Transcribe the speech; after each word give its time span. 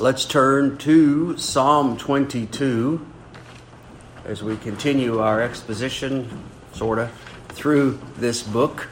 Let's 0.00 0.24
turn 0.24 0.78
to 0.78 1.38
Psalm 1.38 1.96
22 1.96 3.06
as 4.24 4.42
we 4.42 4.56
continue 4.56 5.20
our 5.20 5.40
exposition, 5.40 6.42
sort 6.72 6.98
of, 6.98 7.12
through 7.50 8.00
this 8.16 8.42
book, 8.42 8.88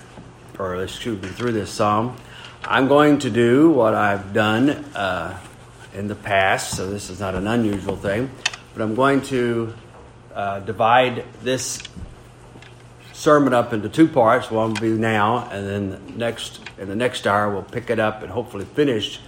or 0.61 0.81
excuse 0.81 1.21
me, 1.21 1.29
through 1.29 1.53
this 1.53 1.73
psalm. 1.73 2.17
I'm 2.63 2.87
going 2.87 3.19
to 3.19 3.31
do 3.31 3.69
what 3.73 3.97
I've 3.97 4.33
done 4.33 4.71
uh, 4.71 5.41
in 5.93 6.07
the 6.07 6.15
past, 6.15 6.77
so 6.77 6.89
this 6.89 7.11
is 7.11 7.19
not 7.19 7.35
an 7.35 7.49
unusual 7.49 7.97
thing, 7.97 8.31
but 8.73 8.83
I'm 8.83 8.95
going 8.95 9.23
to 9.23 9.75
uh, 10.33 10.61
divide 10.61 11.25
this 11.43 11.83
sermon 13.13 13.53
up 13.53 13.73
into 13.73 13.89
two 13.89 14.07
parts. 14.07 14.53
One 14.53 14.75
will 14.75 14.81
be 14.81 14.93
now, 14.93 15.49
and 15.51 15.67
then 15.67 16.17
next 16.17 16.61
in 16.79 16.89
the 16.89 16.97
next 16.97 17.27
hour 17.27 17.53
we'll 17.53 17.65
pick 17.65 17.91
it 17.91 17.99
up 17.99 18.23
and 18.23 18.31
hopefully 18.31 18.67
finish 18.67 19.19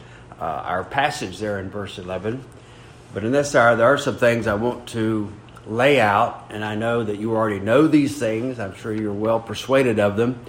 uh, 0.41 0.45
our 0.45 0.84
passage 0.84 1.38
there 1.38 1.59
in 1.59 1.70
verse 1.70 1.98
11. 1.98 2.45
But 3.12 3.24
in 3.24 3.33
this 3.33 3.55
hour, 3.55 3.77
there 3.77 3.87
are 3.87 3.98
some 3.98 4.16
things 4.16 4.47
I 4.47 4.55
want 4.55 4.88
to 4.88 5.33
lay 5.66 6.01
out, 6.01 6.47
and 6.51 6.65
I 6.65 6.74
know 6.74 7.05
that 7.05 7.19
you 7.19 7.34
already 7.34 7.60
know 7.60 7.87
these 7.87 8.19
things. 8.19 8.59
I'm 8.59 8.74
sure 8.74 8.93
you're 8.93 9.12
well 9.12 9.41
persuaded 9.41 9.98
of 9.98 10.16
them. 10.16 10.45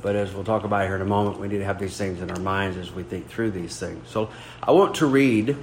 But 0.00 0.16
as 0.16 0.32
we'll 0.34 0.44
talk 0.44 0.64
about 0.64 0.86
here 0.86 0.96
in 0.96 1.02
a 1.02 1.06
moment, 1.06 1.40
we 1.40 1.48
need 1.48 1.58
to 1.58 1.64
have 1.64 1.78
these 1.78 1.96
things 1.96 2.20
in 2.20 2.30
our 2.30 2.38
minds 2.38 2.76
as 2.76 2.92
we 2.92 3.02
think 3.02 3.28
through 3.28 3.52
these 3.52 3.78
things. 3.78 4.06
So 4.08 4.30
I 4.62 4.72
want 4.72 4.96
to 4.96 5.06
read 5.06 5.56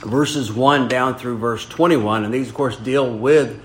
verses 0.00 0.52
1 0.52 0.88
down 0.88 1.16
through 1.16 1.38
verse 1.38 1.64
21, 1.66 2.24
and 2.24 2.34
these, 2.34 2.48
of 2.48 2.54
course, 2.54 2.76
deal 2.76 3.10
with 3.16 3.60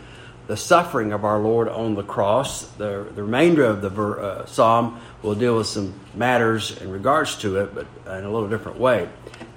the 0.48 0.58
suffering 0.58 1.12
of 1.12 1.26
our 1.26 1.40
Lord 1.40 1.68
on 1.68 1.96
the 1.96 2.04
cross. 2.04 2.68
The, 2.78 3.08
the 3.16 3.24
remainder 3.24 3.64
of 3.64 3.82
the 3.82 3.90
ver, 3.90 4.20
uh, 4.20 4.46
psalm 4.46 5.00
will 5.24 5.36
deal 5.36 5.58
with 5.58 5.68
some 5.68 5.94
matters 6.14 6.78
in 6.82 6.92
regards 6.92 7.38
to 7.40 7.58
it, 7.58 7.74
but 7.74 7.88
in 8.06 8.24
a 8.24 8.32
little 8.32 8.48
different 8.48 8.80
way. 8.80 9.10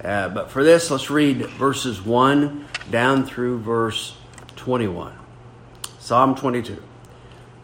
Uh, 0.03 0.29
but 0.29 0.49
for 0.49 0.63
this, 0.63 0.89
let's 0.89 1.09
read 1.09 1.45
verses 1.45 2.01
1 2.01 2.65
down 2.89 3.25
through 3.25 3.59
verse 3.59 4.17
21. 4.55 5.13
Psalm 5.99 6.35
22. 6.35 6.81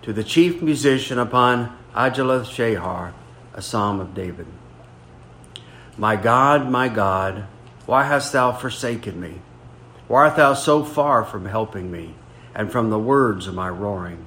To 0.04 0.14
the 0.14 0.24
chief 0.24 0.62
musician 0.62 1.18
upon 1.18 1.76
Aijeleth 1.96 2.46
Shahar, 2.46 3.14
a 3.54 3.62
psalm 3.62 4.00
of 4.00 4.14
David. 4.14 4.46
My 5.98 6.16
God, 6.16 6.70
my 6.70 6.90
God, 6.90 7.48
why 7.86 8.04
hast 8.04 8.34
thou 8.34 8.52
forsaken 8.52 9.20
me? 9.20 9.42
Why 10.08 10.26
art 10.26 10.36
thou 10.36 10.54
so 10.54 10.84
far 10.84 11.26
from 11.26 11.46
helping 11.46 11.90
me, 11.90 12.14
and 12.56 12.72
from 12.72 12.90
the 12.90 12.98
words 12.98 13.46
of 13.46 13.54
my 13.54 13.70
roaring? 13.70 14.26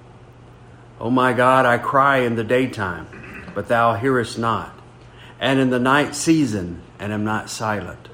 O 1.01 1.11
my 1.11 1.33
God, 1.33 1.65
I 1.65 1.79
cry 1.79 2.19
in 2.19 2.37
the 2.37 2.45
daytime, 2.45 3.07
but 3.55 3.69
thou 3.69 3.95
hearest 3.95 4.39
not, 4.39 4.79
and 5.41 5.59
in 5.59 5.71
the 5.71 5.79
night 5.79 6.15
season, 6.15 6.83
and 6.99 7.13
am 7.13 7.25
not 7.25 7.51
silent. 7.51 8.09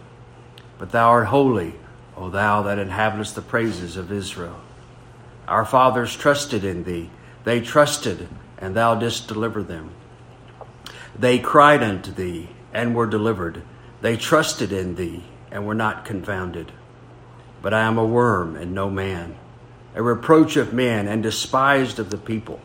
But 0.79 0.93
thou 0.93 1.09
art 1.09 1.27
holy, 1.27 1.75
O 2.17 2.31
thou 2.31 2.63
that 2.63 2.79
inhabitest 2.79 3.35
the 3.35 3.43
praises 3.43 3.97
of 3.97 4.13
Israel. 4.13 4.61
Our 5.49 5.65
fathers 5.65 6.17
trusted 6.17 6.65
in 6.65 6.85
thee, 6.85 7.11
they 7.45 7.61
trusted, 7.61 8.29
and 8.59 8.75
thou 8.75 8.95
didst 8.95 9.29
deliver 9.29 9.63
them. 9.63 9.91
They 11.19 11.39
cried 11.39 11.83
unto 11.83 12.13
thee, 12.13 12.51
and 12.73 12.95
were 12.95 13.07
delivered. 13.07 13.63
They 14.01 14.17
trusted 14.17 14.73
in 14.73 14.97
thee, 14.97 15.25
and 15.51 15.67
were 15.67 15.75
not 15.75 16.05
confounded. 16.05 16.73
But 17.63 17.73
I 17.73 17.83
am 17.83 17.97
a 17.97 18.05
worm 18.05 18.57
and 18.57 18.75
no 18.75 18.91
man, 18.91 19.37
a 19.95 20.03
reproach 20.03 20.57
of 20.57 20.73
men, 20.73 21.07
and 21.07 21.23
despised 21.23 21.99
of 21.99 22.11
the 22.11 22.19
people. 22.19 22.61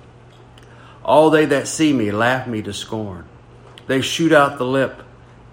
All 1.03 1.29
they 1.29 1.45
that 1.45 1.67
see 1.67 1.93
me 1.93 2.11
laugh 2.11 2.47
me 2.47 2.61
to 2.63 2.73
scorn. 2.73 3.25
They 3.87 4.01
shoot 4.01 4.31
out 4.31 4.57
the 4.57 4.65
lip, 4.65 5.03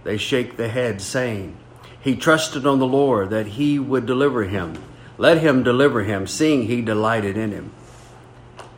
they 0.05 0.17
shake 0.17 0.57
the 0.57 0.69
head, 0.69 1.01
saying, 1.01 1.57
He 2.01 2.17
trusted 2.17 2.67
on 2.67 2.79
the 2.79 2.87
Lord 2.87 3.31
that 3.31 3.47
he 3.47 3.79
would 3.79 4.07
deliver 4.07 4.45
him. 4.45 4.83
Let 5.19 5.39
him 5.39 5.63
deliver 5.63 6.03
him, 6.03 6.27
seeing 6.27 6.67
he 6.67 6.83
delighted 6.83 7.37
in 7.37 7.51
him. 7.51 7.73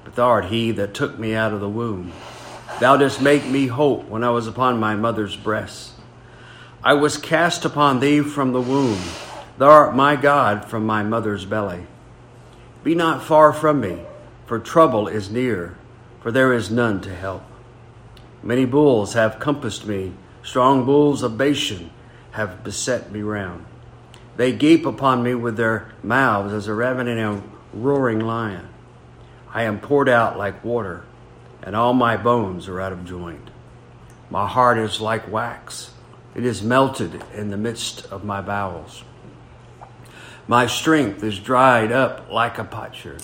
But 0.05 0.15
thou 0.15 0.27
art 0.29 0.45
he 0.47 0.71
that 0.73 0.95
took 0.95 1.19
me 1.19 1.35
out 1.35 1.53
of 1.53 1.61
the 1.61 1.69
womb. 1.69 2.13
Thou 2.81 2.97
didst 2.97 3.21
make 3.21 3.45
me 3.45 3.67
hope 3.67 4.09
when 4.09 4.23
I 4.23 4.31
was 4.31 4.47
upon 4.47 4.79
my 4.79 4.95
mother's 4.95 5.37
breast. 5.37 5.93
I 6.83 6.95
was 6.95 7.17
cast 7.17 7.65
upon 7.65 7.99
thee 7.99 8.21
from 8.21 8.53
the 8.53 8.61
womb. 8.61 9.01
Thou 9.59 9.69
art 9.69 9.97
my 9.97 10.15
God 10.15 10.65
from 10.65 10.87
my 10.87 11.03
mother's 11.03 11.45
belly. 11.45 11.87
Be 12.85 12.95
not 12.95 13.23
far 13.23 13.53
from 13.53 13.81
me, 13.81 14.03
for 14.47 14.59
trouble 14.59 15.09
is 15.09 15.31
near, 15.31 15.77
for 16.21 16.31
there 16.31 16.53
is 16.53 16.71
none 16.71 17.01
to 17.01 17.15
help. 17.15 17.43
Many 18.43 18.65
bulls 18.65 19.15
have 19.15 19.41
compassed 19.41 19.85
me, 19.87 20.13
strong 20.43 20.85
bulls 20.85 21.23
of 21.23 21.37
Bashan 21.37 21.91
have 22.33 22.63
beset 22.63 23.11
me 23.11 23.21
round. 23.23 23.65
They 24.37 24.53
gape 24.53 24.87
upon 24.87 25.25
me 25.25 25.35
with 25.35 25.57
their 25.57 25.93
mouths 26.03 26.53
as 26.53 26.69
a 26.69 26.75
ravening 26.75 27.19
and 27.19 27.43
roaring 27.73 28.21
lion. 28.21 28.69
I 29.53 29.65
am 29.65 29.81
poured 29.81 30.09
out 30.09 30.39
like 30.39 30.65
water, 30.65 31.05
and 31.63 31.75
all 31.75 31.95
my 31.95 32.17
bones 32.17 32.69
are 32.69 32.81
out 32.81 32.93
of 32.93 33.05
joint. 33.05 33.51
My 34.31 34.47
heart 34.47 34.79
is 34.79 35.01
like 35.01 35.31
wax, 35.31 35.91
it 36.37 36.45
is 36.45 36.63
melted 36.63 37.25
in 37.35 37.51
the 37.51 37.57
midst 37.57 38.07
of 38.07 38.23
my 38.25 38.41
bowels. 38.41 39.03
My 40.51 40.67
strength 40.67 41.23
is 41.23 41.39
dried 41.39 41.93
up 41.93 42.31
like 42.31 42.59
a 42.59 42.65
potsherd. 42.65 43.23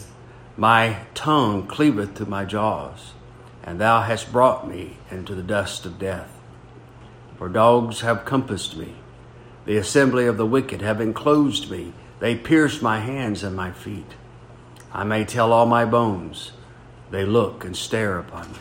My 0.59 0.99
tongue 1.15 1.67
cleaveth 1.67 2.17
to 2.17 2.27
my 2.27 2.45
jaws, 2.45 3.15
and 3.63 3.81
thou 3.81 4.03
hast 4.03 4.31
brought 4.31 4.69
me 4.69 4.99
into 5.11 5.35
the 5.35 5.43
dust 5.43 5.87
of 5.87 5.99
death. 5.99 6.31
For 7.39 7.49
dogs 7.49 8.03
have 8.03 8.27
compassed 8.27 8.77
me, 8.77 8.97
the 9.65 9.79
assembly 9.79 10.27
of 10.27 10.37
the 10.37 10.45
wicked 10.45 10.83
have 10.83 11.01
enclosed 11.01 11.71
me, 11.71 11.95
they 12.21 12.37
pierce 12.37 12.83
my 12.83 12.99
hands 12.99 13.43
and 13.43 13.57
my 13.57 13.73
feet. 13.73 14.17
I 14.93 15.05
may 15.05 15.25
tell 15.25 15.51
all 15.51 15.65
my 15.65 15.87
bones, 15.87 16.53
they 17.11 17.25
look 17.25 17.65
and 17.65 17.75
stare 17.75 18.19
upon 18.19 18.53
me. 18.53 18.59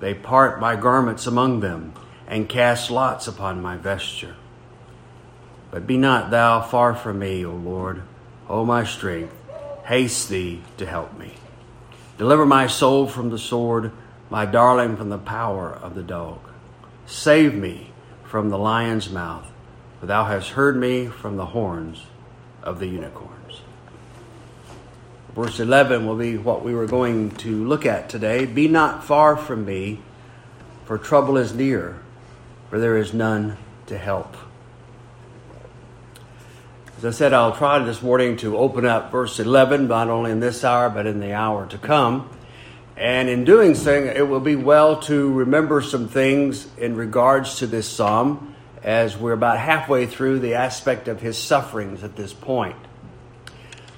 They 0.00 0.12
part 0.12 0.60
my 0.60 0.74
garments 0.74 1.28
among 1.28 1.60
them, 1.60 1.94
and 2.26 2.48
cast 2.48 2.90
lots 2.90 3.28
upon 3.28 3.62
my 3.62 3.76
vesture. 3.76 4.34
But 5.76 5.86
be 5.86 5.98
not 5.98 6.30
thou 6.30 6.62
far 6.62 6.94
from 6.94 7.18
me, 7.18 7.44
O 7.44 7.50
Lord, 7.50 8.00
O 8.48 8.64
my 8.64 8.84
strength 8.84 9.34
haste 9.84 10.30
thee 10.30 10.62
to 10.78 10.86
help 10.86 11.18
me. 11.18 11.34
Deliver 12.16 12.46
my 12.46 12.66
soul 12.66 13.06
from 13.06 13.28
the 13.28 13.38
sword, 13.38 13.92
my 14.30 14.46
darling 14.46 14.96
from 14.96 15.10
the 15.10 15.18
power 15.18 15.70
of 15.70 15.94
the 15.94 16.02
dog. 16.02 16.38
Save 17.04 17.54
me 17.54 17.90
from 18.24 18.48
the 18.48 18.56
lion's 18.56 19.10
mouth, 19.10 19.46
for 20.00 20.06
thou 20.06 20.24
hast 20.24 20.48
heard 20.52 20.78
me 20.78 21.08
from 21.08 21.36
the 21.36 21.44
horns 21.44 22.04
of 22.62 22.78
the 22.78 22.86
unicorns. 22.86 23.60
Verse 25.34 25.60
11 25.60 26.06
will 26.06 26.16
be 26.16 26.38
what 26.38 26.64
we 26.64 26.74
were 26.74 26.86
going 26.86 27.32
to 27.32 27.66
look 27.66 27.84
at 27.84 28.08
today. 28.08 28.46
Be 28.46 28.66
not 28.66 29.04
far 29.04 29.36
from 29.36 29.66
me, 29.66 30.00
for 30.86 30.96
trouble 30.96 31.36
is 31.36 31.52
near, 31.52 31.98
for 32.70 32.78
there 32.78 32.96
is 32.96 33.12
none 33.12 33.58
to 33.88 33.98
help. 33.98 34.38
I 37.06 37.10
said, 37.10 37.32
I'll 37.32 37.54
try 37.54 37.78
this 37.78 38.02
morning 38.02 38.36
to 38.38 38.56
open 38.56 38.84
up 38.84 39.12
verse 39.12 39.38
11, 39.38 39.86
not 39.88 40.08
only 40.08 40.30
in 40.30 40.40
this 40.40 40.64
hour, 40.64 40.90
but 40.90 41.06
in 41.06 41.20
the 41.20 41.32
hour 41.32 41.66
to 41.66 41.78
come. 41.78 42.30
And 42.96 43.28
in 43.28 43.44
doing 43.44 43.74
so, 43.74 43.92
it 43.92 44.28
will 44.28 44.40
be 44.40 44.56
well 44.56 45.00
to 45.02 45.32
remember 45.32 45.82
some 45.82 46.08
things 46.08 46.66
in 46.78 46.96
regards 46.96 47.58
to 47.58 47.66
this 47.66 47.86
psalm 47.88 48.54
as 48.82 49.16
we're 49.16 49.32
about 49.32 49.58
halfway 49.58 50.06
through 50.06 50.38
the 50.38 50.54
aspect 50.54 51.06
of 51.06 51.20
his 51.20 51.36
sufferings 51.36 52.02
at 52.02 52.16
this 52.16 52.32
point. 52.32 52.76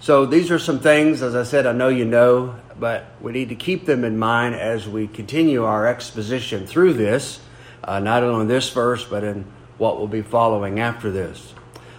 So 0.01 0.27
these 0.27 0.51
are 0.51 0.59
some 0.59 0.81
things, 0.81 1.23
as 1.23 1.35
I 1.35 1.45
said, 1.45 1.67
I 1.67 1.73
know 1.73 1.89
you 1.89 2.05
know, 2.05 2.57
but 2.79 3.07
we 3.21 3.33
need 3.33 3.51
to 3.51 3.55
keep 3.55 3.87
them 3.87 4.05
in 4.05 4.19
mind 4.19 4.55
as 4.55 4.89
we 4.89 5.07
continue 5.07 5.65
our 5.65 5.87
exposition 5.87 6.67
through 6.67 6.95
this, 6.95 7.41
uh, 7.84 8.01
not 8.01 8.22
only 8.22 8.43
in 8.43 8.49
this 8.49 8.71
verse, 8.71 9.04
but 9.04 9.25
in 9.25 9.45
what 9.77 9.99
will 9.99 10.09
be 10.09 10.22
following 10.22 10.81
after 10.81 11.11
this. 11.11 11.54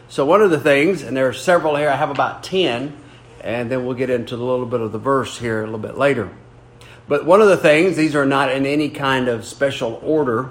So, 0.10 0.26
one 0.26 0.42
of 0.42 0.50
the 0.50 0.60
things, 0.60 1.04
and 1.04 1.16
there 1.16 1.28
are 1.28 1.34
several 1.34 1.76
here, 1.76 1.88
I 1.88 1.96
have 1.96 2.10
about 2.10 2.42
10, 2.42 2.98
and 3.42 3.70
then 3.70 3.86
we'll 3.86 3.96
get 3.96 4.10
into 4.10 4.36
a 4.36 4.38
little 4.38 4.66
bit 4.66 4.82
of 4.82 4.92
the 4.92 4.98
verse 4.98 5.38
here 5.38 5.62
a 5.62 5.66
little 5.66 5.78
bit 5.78 6.00
later. 6.00 6.32
But 7.08 7.26
one 7.26 7.42
of 7.42 7.48
the 7.48 7.58
things, 7.58 7.96
these 7.96 8.16
are 8.16 8.26
not 8.26 8.52
in 8.52 8.66
any 8.66 8.90
kind 8.90 9.28
of 9.28 9.46
special 9.46 10.00
order, 10.04 10.50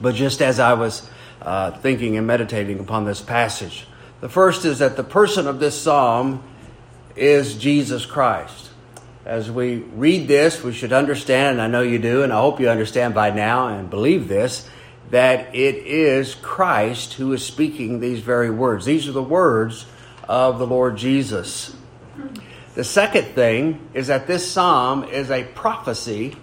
but 0.00 0.14
just 0.14 0.40
as 0.40 0.60
I 0.60 0.74
was 0.74 1.10
uh, 1.42 1.72
thinking 1.72 2.16
and 2.16 2.24
meditating 2.24 2.78
upon 2.78 3.04
this 3.04 3.20
passage. 3.20 3.88
The 4.20 4.28
first 4.28 4.64
is 4.64 4.78
that 4.78 4.96
the 4.96 5.04
person 5.04 5.48
of 5.48 5.58
this 5.58 5.80
psalm 5.80 6.44
is 7.16 7.56
Jesus 7.56 8.06
Christ. 8.06 8.70
As 9.24 9.50
we 9.50 9.78
read 9.78 10.28
this, 10.28 10.62
we 10.62 10.72
should 10.72 10.92
understand, 10.92 11.58
and 11.58 11.62
I 11.62 11.66
know 11.66 11.82
you 11.82 11.98
do, 11.98 12.22
and 12.22 12.32
I 12.32 12.40
hope 12.40 12.60
you 12.60 12.68
understand 12.68 13.12
by 13.12 13.30
now 13.30 13.66
and 13.66 13.90
believe 13.90 14.28
this, 14.28 14.68
that 15.10 15.54
it 15.54 15.76
is 15.76 16.34
Christ 16.34 17.14
who 17.14 17.32
is 17.32 17.44
speaking 17.44 18.00
these 18.00 18.20
very 18.20 18.50
words. 18.50 18.84
These 18.84 19.08
are 19.08 19.12
the 19.12 19.22
words 19.22 19.86
of 20.28 20.58
the 20.58 20.66
Lord 20.66 20.96
Jesus. 20.96 21.76
The 22.74 22.84
second 22.84 23.24
thing 23.28 23.88
is 23.94 24.08
that 24.08 24.26
this 24.26 24.50
psalm 24.50 25.04
is 25.04 25.30
a 25.30 25.44
prophecy 25.44 26.36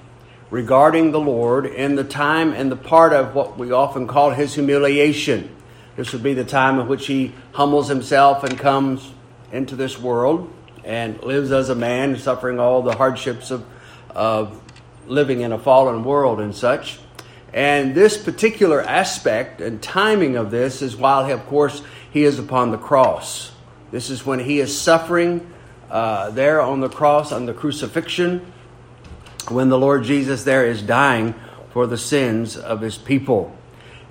regarding 0.49 1.11
the 1.11 1.19
Lord 1.19 1.65
in 1.65 1.95
the 1.95 2.03
time 2.03 2.53
and 2.53 2.71
the 2.71 2.75
part 2.75 3.13
of 3.13 3.35
what 3.35 3.57
we 3.57 3.71
often 3.71 4.07
call 4.07 4.31
his 4.31 4.53
humiliation. 4.53 5.53
This 5.95 6.13
would 6.13 6.23
be 6.23 6.33
the 6.33 6.43
time 6.43 6.79
in 6.79 6.87
which 6.87 7.07
he 7.07 7.33
humbles 7.51 7.87
himself 7.87 8.43
and 8.43 8.57
comes 8.57 9.11
into 9.51 9.75
this 9.75 9.99
world 9.99 10.51
and 10.83 11.21
lives 11.23 11.51
as 11.51 11.69
a 11.69 11.75
man, 11.75 12.17
suffering 12.17 12.59
all 12.59 12.81
the 12.81 12.95
hardships 12.95 13.51
of, 13.51 13.65
of 14.09 14.59
living 15.07 15.41
in 15.41 15.51
a 15.51 15.59
fallen 15.59 16.03
world 16.03 16.39
and 16.39 16.55
such. 16.55 16.99
And 17.53 17.93
this 17.93 18.17
particular 18.17 18.81
aspect 18.81 19.61
and 19.61 19.81
timing 19.81 20.35
of 20.35 20.49
this 20.49 20.81
is 20.81 20.95
while, 20.95 21.29
of 21.31 21.45
course, 21.45 21.83
he 22.11 22.23
is 22.23 22.39
upon 22.39 22.71
the 22.71 22.77
cross. 22.77 23.51
This 23.91 24.09
is 24.09 24.25
when 24.25 24.39
he 24.39 24.59
is 24.59 24.77
suffering 24.77 25.51
uh, 25.91 26.31
there 26.31 26.59
on 26.61 26.79
the 26.79 26.89
cross, 26.89 27.31
on 27.31 27.45
the 27.45 27.53
crucifixion, 27.53 28.51
when 29.49 29.69
the 29.69 29.77
Lord 29.77 30.03
Jesus 30.03 30.43
there 30.43 30.65
is 30.65 30.81
dying 30.81 31.35
for 31.71 31.85
the 31.85 31.97
sins 31.97 32.57
of 32.57 32.81
his 32.81 32.97
people. 32.97 33.55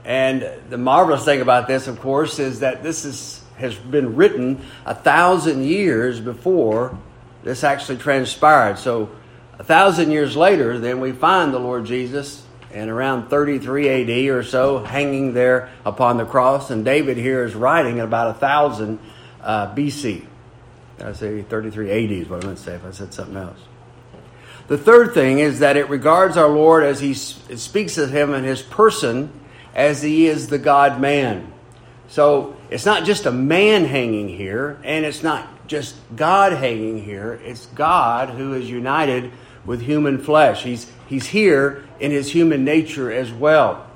And 0.04 0.48
the 0.70 0.78
marvelous 0.78 1.24
thing 1.24 1.40
about 1.40 1.66
this, 1.66 1.88
of 1.88 2.00
course, 2.00 2.38
is 2.38 2.60
that 2.60 2.82
this 2.84 3.04
is, 3.04 3.42
has 3.56 3.74
been 3.74 4.14
written 4.14 4.60
a 4.84 4.94
thousand 4.94 5.64
years 5.64 6.20
before 6.20 6.96
this 7.42 7.64
actually 7.64 7.98
transpired. 7.98 8.78
So, 8.78 9.10
a 9.58 9.64
thousand 9.64 10.10
years 10.10 10.36
later, 10.36 10.78
then 10.78 11.00
we 11.00 11.12
find 11.12 11.52
the 11.52 11.58
Lord 11.58 11.84
Jesus 11.84 12.44
in 12.72 12.88
around 12.88 13.28
33 13.28 13.88
AD 13.88 14.30
or 14.30 14.42
so, 14.42 14.78
hanging 14.82 15.34
there 15.34 15.70
upon 15.84 16.16
the 16.16 16.24
cross. 16.24 16.70
And 16.70 16.84
David 16.84 17.16
here 17.16 17.44
is 17.44 17.54
writing 17.54 17.98
at 17.98 18.04
about 18.04 18.36
a 18.36 18.38
thousand 18.38 18.98
uh, 19.40 19.74
BC. 19.74 20.24
I 21.00 21.12
say 21.12 21.42
33 21.42 21.90
AD 21.90 22.10
is 22.12 22.28
what 22.28 22.44
I 22.44 22.46
meant 22.46 22.58
to 22.58 22.64
say 22.64 22.74
if 22.74 22.84
I 22.84 22.90
said 22.90 23.12
something 23.12 23.36
else. 23.36 23.58
The 24.68 24.78
third 24.78 25.12
thing 25.12 25.38
is 25.38 25.58
that 25.58 25.76
it 25.76 25.88
regards 25.88 26.36
our 26.36 26.48
Lord 26.48 26.84
as 26.84 27.00
he 27.00 27.14
speaks 27.14 27.98
of 27.98 28.10
him 28.10 28.32
and 28.32 28.44
his 28.44 28.62
person 28.62 29.32
as 29.74 30.02
he 30.02 30.26
is 30.26 30.48
the 30.48 30.58
God 30.58 31.00
man. 31.00 31.52
So 32.08 32.56
it's 32.70 32.86
not 32.86 33.04
just 33.04 33.26
a 33.26 33.32
man 33.32 33.84
hanging 33.84 34.28
here, 34.28 34.78
and 34.84 35.04
it's 35.04 35.22
not 35.22 35.66
just 35.66 35.96
God 36.14 36.52
hanging 36.52 37.02
here. 37.02 37.40
It's 37.44 37.66
God 37.66 38.30
who 38.30 38.54
is 38.54 38.68
united 38.68 39.32
with 39.64 39.82
human 39.82 40.18
flesh. 40.18 40.62
He's, 40.62 40.90
he's 41.08 41.26
here 41.26 41.84
in 42.00 42.10
his 42.10 42.32
human 42.32 42.64
nature 42.64 43.12
as 43.12 43.32
well. 43.32 43.86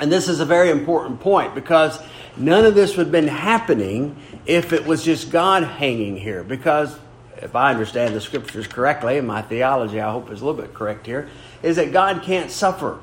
And 0.00 0.12
this 0.12 0.28
is 0.28 0.40
a 0.40 0.44
very 0.44 0.70
important 0.70 1.20
point 1.20 1.54
because 1.54 2.00
none 2.36 2.64
of 2.64 2.74
this 2.74 2.96
would 2.96 3.06
have 3.06 3.12
been 3.12 3.28
happening 3.28 4.16
if 4.46 4.72
it 4.72 4.86
was 4.86 5.04
just 5.04 5.30
God 5.30 5.64
hanging 5.64 6.16
here. 6.16 6.44
Because 6.44 6.96
if 7.38 7.56
I 7.56 7.70
understand 7.70 8.14
the 8.14 8.20
scriptures 8.20 8.66
correctly, 8.66 9.18
and 9.18 9.26
my 9.26 9.42
theology 9.42 10.00
I 10.00 10.12
hope 10.12 10.30
is 10.30 10.40
a 10.40 10.44
little 10.46 10.60
bit 10.60 10.74
correct 10.74 11.06
here, 11.06 11.28
is 11.62 11.76
that 11.76 11.92
God 11.92 12.22
can't 12.22 12.50
suffer. 12.50 13.00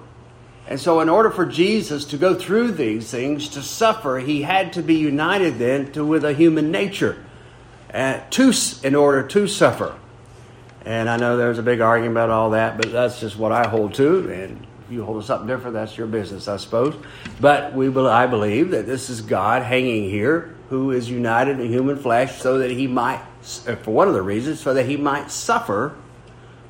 And 0.68 0.80
so, 0.80 1.00
in 1.00 1.10
order 1.10 1.30
for 1.30 1.46
Jesus 1.46 2.06
to 2.06 2.18
go 2.18 2.34
through 2.34 2.72
these 2.72 3.12
things, 3.12 3.50
to 3.50 3.62
suffer, 3.62 4.18
he 4.18 4.42
had 4.42 4.74
to 4.74 4.82
be 4.82 4.96
united 4.96 5.60
then 5.60 5.92
to, 5.92 6.04
with 6.04 6.26
a 6.26 6.34
human 6.34 6.72
nature 6.72 7.24
uh, 7.94 8.22
to, 8.32 8.52
in 8.84 8.96
order 8.96 9.22
to 9.28 9.48
suffer. 9.48 9.96
And 10.86 11.10
I 11.10 11.18
know 11.18 11.36
there's 11.36 11.58
a 11.58 11.64
big 11.64 11.82
argument 11.82 12.12
about 12.12 12.30
all 12.30 12.52
that, 12.52 12.78
but 12.78 12.92
that's 12.92 13.20
just 13.20 13.38
what 13.38 13.52
I 13.52 13.68
hold 13.68 13.96
to. 13.96 14.32
And 14.32 14.66
you 14.90 15.04
hold 15.04 15.22
to 15.22 15.26
something 15.26 15.48
different, 15.48 15.74
that's 15.74 15.98
your 15.98 16.06
business, 16.06 16.48
I 16.48 16.58
suppose. 16.58 16.96
But 17.42 17.74
we, 17.74 17.88
I 17.88 18.28
believe 18.28 18.70
that 18.72 18.86
this 18.86 19.10
is 19.10 19.22
God 19.22 19.64
hanging 19.64 20.10
here, 20.10 20.56
who 20.70 20.92
is 20.92 21.10
united 21.10 21.60
in 21.60 21.72
human 21.72 21.98
flesh, 21.98 22.40
so 22.40 22.60
that 22.60 22.70
he 22.70 22.86
might, 22.86 23.22
uh, 23.68 23.76
for 23.78 23.92
one 23.92 24.08
of 24.08 24.14
the 24.14 24.22
reasons, 24.22 24.60
so 24.60 24.76
that 24.76 24.86
he 24.86 24.96
might 24.96 25.32
suffer 25.32 25.96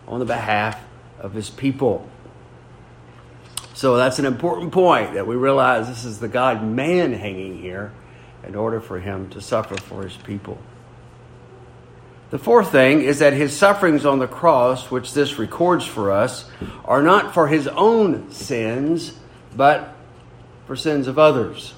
on 0.07 0.19
the 0.19 0.25
behalf 0.25 0.81
of 1.19 1.33
his 1.33 1.49
people. 1.49 2.07
So 3.73 3.97
that's 3.97 4.19
an 4.19 4.25
important 4.25 4.71
point 4.71 5.15
that 5.15 5.27
we 5.27 5.35
realize 5.35 5.89
this 5.89 6.05
is 6.05 6.19
the 6.19 6.29
God 6.29 6.63
man 6.63 7.11
hanging 7.11 7.61
here 7.61 7.91
in 8.47 8.55
order 8.55 8.79
for 8.79 8.99
him 8.99 9.29
to 9.31 9.41
suffer 9.41 9.75
for 9.75 10.03
his 10.03 10.15
people. 10.15 10.57
The 12.31 12.39
fourth 12.39 12.71
thing 12.71 13.01
is 13.01 13.19
that 13.19 13.33
his 13.33 13.55
sufferings 13.55 14.05
on 14.05 14.19
the 14.19 14.27
cross, 14.27 14.89
which 14.89 15.13
this 15.13 15.37
records 15.37 15.85
for 15.85 16.11
us, 16.11 16.49
are 16.83 17.03
not 17.03 17.33
for 17.33 17.47
his 17.47 17.67
own 17.67 18.31
sins, 18.31 19.13
but 19.55 19.95
for 20.65 20.75
sins 20.75 21.07
of 21.07 21.19
others. 21.19 21.73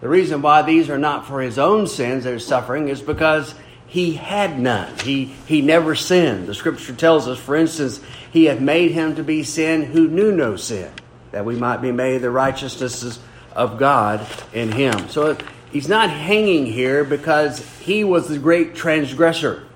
The 0.00 0.08
reason 0.08 0.42
why 0.42 0.62
these 0.62 0.90
are 0.90 0.98
not 0.98 1.26
for 1.26 1.40
his 1.40 1.58
own 1.58 1.86
sins 1.86 2.24
that 2.24 2.32
are 2.32 2.38
suffering 2.38 2.88
is 2.88 3.00
because 3.00 3.54
he 3.86 4.14
had 4.14 4.58
none. 4.58 4.98
He, 5.00 5.26
he 5.46 5.60
never 5.60 5.94
sinned. 5.94 6.46
The 6.46 6.54
scripture 6.54 6.94
tells 6.94 7.28
us, 7.28 7.38
for 7.38 7.54
instance, 7.54 8.00
he 8.32 8.46
hath 8.46 8.58
made 8.58 8.92
him 8.92 9.16
to 9.16 9.22
be 9.22 9.42
sin 9.42 9.82
who 9.82 10.08
knew 10.08 10.32
no 10.32 10.56
sin, 10.56 10.90
that 11.30 11.44
we 11.44 11.56
might 11.56 11.82
be 11.82 11.92
made 11.92 12.22
the 12.22 12.30
righteousnesses 12.30 13.20
of 13.54 13.78
God 13.78 14.26
in 14.54 14.72
him. 14.72 15.10
So 15.10 15.36
he's 15.72 15.88
not 15.88 16.10
hanging 16.10 16.66
here 16.66 17.04
because 17.04 17.66
he 17.80 18.04
was 18.04 18.28
the 18.28 18.38
great 18.38 18.74
transgressor. 18.74 19.66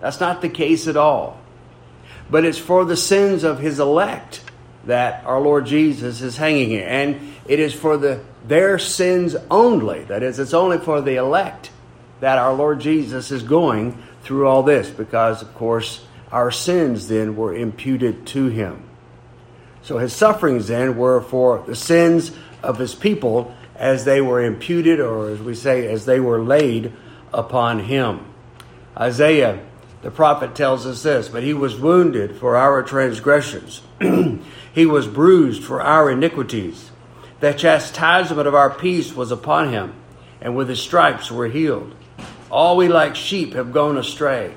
That's 0.00 0.20
not 0.20 0.42
the 0.42 0.48
case 0.48 0.86
at 0.86 0.96
all. 0.96 1.40
But 2.30 2.44
it's 2.44 2.58
for 2.58 2.84
the 2.84 2.96
sins 2.96 3.44
of 3.44 3.58
his 3.58 3.80
elect 3.80 4.42
that 4.84 5.24
our 5.24 5.40
Lord 5.40 5.66
Jesus 5.66 6.20
is 6.20 6.36
hanging 6.36 6.68
here. 6.68 6.86
And 6.88 7.34
it 7.46 7.58
is 7.58 7.72
for 7.74 7.96
the 7.96 8.20
their 8.46 8.78
sins 8.78 9.34
only. 9.50 10.04
That 10.04 10.22
is, 10.22 10.38
it's 10.38 10.54
only 10.54 10.78
for 10.78 11.00
the 11.00 11.16
elect 11.16 11.70
that 12.20 12.38
our 12.38 12.54
Lord 12.54 12.80
Jesus 12.80 13.30
is 13.30 13.42
going 13.42 14.00
through 14.22 14.46
all 14.46 14.62
this 14.62 14.88
because, 14.88 15.42
of 15.42 15.52
course, 15.54 16.04
our 16.30 16.50
sins 16.50 17.08
then 17.08 17.36
were 17.36 17.54
imputed 17.54 18.26
to 18.28 18.46
him. 18.48 18.82
So 19.82 19.98
his 19.98 20.12
sufferings 20.12 20.68
then 20.68 20.96
were 20.96 21.20
for 21.20 21.62
the 21.66 21.76
sins 21.76 22.32
of 22.62 22.78
his 22.78 22.94
people 22.94 23.54
as 23.78 24.04
they 24.04 24.20
were 24.20 24.42
imputed, 24.42 25.00
or 25.00 25.28
as 25.28 25.40
we 25.40 25.54
say, 25.54 25.86
as 25.86 26.06
they 26.06 26.20
were 26.20 26.42
laid 26.42 26.92
upon 27.32 27.80
him. 27.80 28.24
Isaiah, 28.96 29.60
the 30.02 30.10
prophet, 30.10 30.54
tells 30.54 30.86
us 30.86 31.02
this 31.02 31.28
But 31.28 31.42
he 31.42 31.54
was 31.54 31.78
wounded 31.78 32.36
for 32.36 32.56
our 32.56 32.82
transgressions, 32.82 33.82
he 34.72 34.86
was 34.86 35.06
bruised 35.06 35.62
for 35.62 35.82
our 35.82 36.10
iniquities. 36.10 36.90
The 37.40 37.52
chastisement 37.52 38.48
of 38.48 38.54
our 38.54 38.70
peace 38.70 39.14
was 39.14 39.30
upon 39.30 39.70
him, 39.70 39.92
and 40.40 40.56
with 40.56 40.70
his 40.70 40.80
stripes 40.80 41.30
we're 41.30 41.48
healed. 41.48 41.94
All 42.50 42.76
we 42.76 42.88
like 42.88 43.14
sheep 43.14 43.52
have 43.52 43.72
gone 43.72 43.98
astray. 43.98 44.54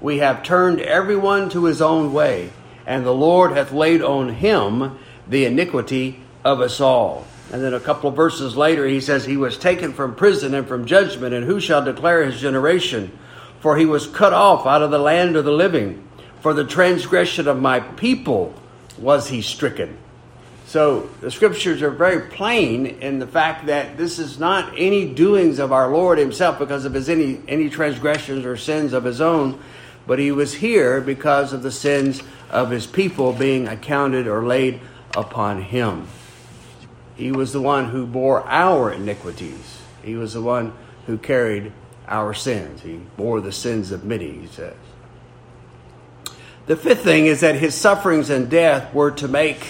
We 0.00 0.18
have 0.18 0.42
turned 0.42 0.80
everyone 0.80 1.50
to 1.50 1.64
his 1.64 1.82
own 1.82 2.12
way, 2.12 2.50
and 2.86 3.04
the 3.04 3.14
Lord 3.14 3.52
hath 3.52 3.72
laid 3.72 4.00
on 4.00 4.30
him 4.30 4.98
the 5.28 5.44
iniquity 5.44 6.20
of 6.44 6.60
us 6.60 6.80
all. 6.80 7.26
And 7.52 7.62
then 7.62 7.74
a 7.74 7.80
couple 7.80 8.08
of 8.08 8.16
verses 8.16 8.56
later, 8.56 8.86
he 8.86 9.00
says, 9.00 9.26
He 9.26 9.36
was 9.36 9.58
taken 9.58 9.92
from 9.92 10.14
prison 10.14 10.54
and 10.54 10.66
from 10.66 10.86
judgment, 10.86 11.34
and 11.34 11.44
who 11.44 11.60
shall 11.60 11.84
declare 11.84 12.24
his 12.24 12.40
generation? 12.40 13.16
For 13.60 13.76
he 13.76 13.84
was 13.84 14.06
cut 14.06 14.32
off 14.32 14.66
out 14.66 14.82
of 14.82 14.90
the 14.90 14.98
land 14.98 15.36
of 15.36 15.44
the 15.44 15.52
living. 15.52 16.08
For 16.40 16.54
the 16.54 16.64
transgression 16.64 17.46
of 17.46 17.60
my 17.60 17.80
people 17.80 18.54
was 18.98 19.28
he 19.28 19.42
stricken. 19.42 19.98
So 20.66 21.10
the 21.20 21.30
scriptures 21.30 21.82
are 21.82 21.90
very 21.90 22.30
plain 22.30 22.86
in 22.86 23.18
the 23.18 23.26
fact 23.26 23.66
that 23.66 23.98
this 23.98 24.18
is 24.18 24.38
not 24.38 24.72
any 24.78 25.12
doings 25.12 25.58
of 25.58 25.70
our 25.70 25.92
Lord 25.92 26.18
himself 26.18 26.58
because 26.58 26.86
of 26.86 26.94
his 26.94 27.10
any, 27.10 27.42
any 27.46 27.68
transgressions 27.68 28.46
or 28.46 28.56
sins 28.56 28.94
of 28.94 29.04
his 29.04 29.20
own, 29.20 29.60
but 30.06 30.18
he 30.18 30.32
was 30.32 30.54
here 30.54 31.02
because 31.02 31.52
of 31.52 31.62
the 31.62 31.70
sins 31.70 32.22
of 32.50 32.70
his 32.70 32.86
people 32.86 33.34
being 33.34 33.68
accounted 33.68 34.26
or 34.26 34.46
laid 34.46 34.80
upon 35.14 35.60
him. 35.60 36.08
He 37.16 37.30
was 37.32 37.52
the 37.52 37.60
one 37.60 37.86
who 37.86 38.06
bore 38.06 38.42
our 38.48 38.92
iniquities. 38.92 39.80
He 40.02 40.14
was 40.14 40.32
the 40.32 40.42
one 40.42 40.72
who 41.06 41.18
carried 41.18 41.72
our 42.08 42.34
sins. 42.34 42.82
He 42.82 43.00
bore 43.16 43.40
the 43.40 43.52
sins 43.52 43.92
of 43.92 44.04
many, 44.04 44.30
he 44.30 44.46
says. 44.46 44.74
The 46.66 46.76
fifth 46.76 47.02
thing 47.02 47.26
is 47.26 47.40
that 47.40 47.56
his 47.56 47.74
sufferings 47.74 48.30
and 48.30 48.48
death 48.48 48.94
were 48.94 49.10
to 49.12 49.28
make 49.28 49.66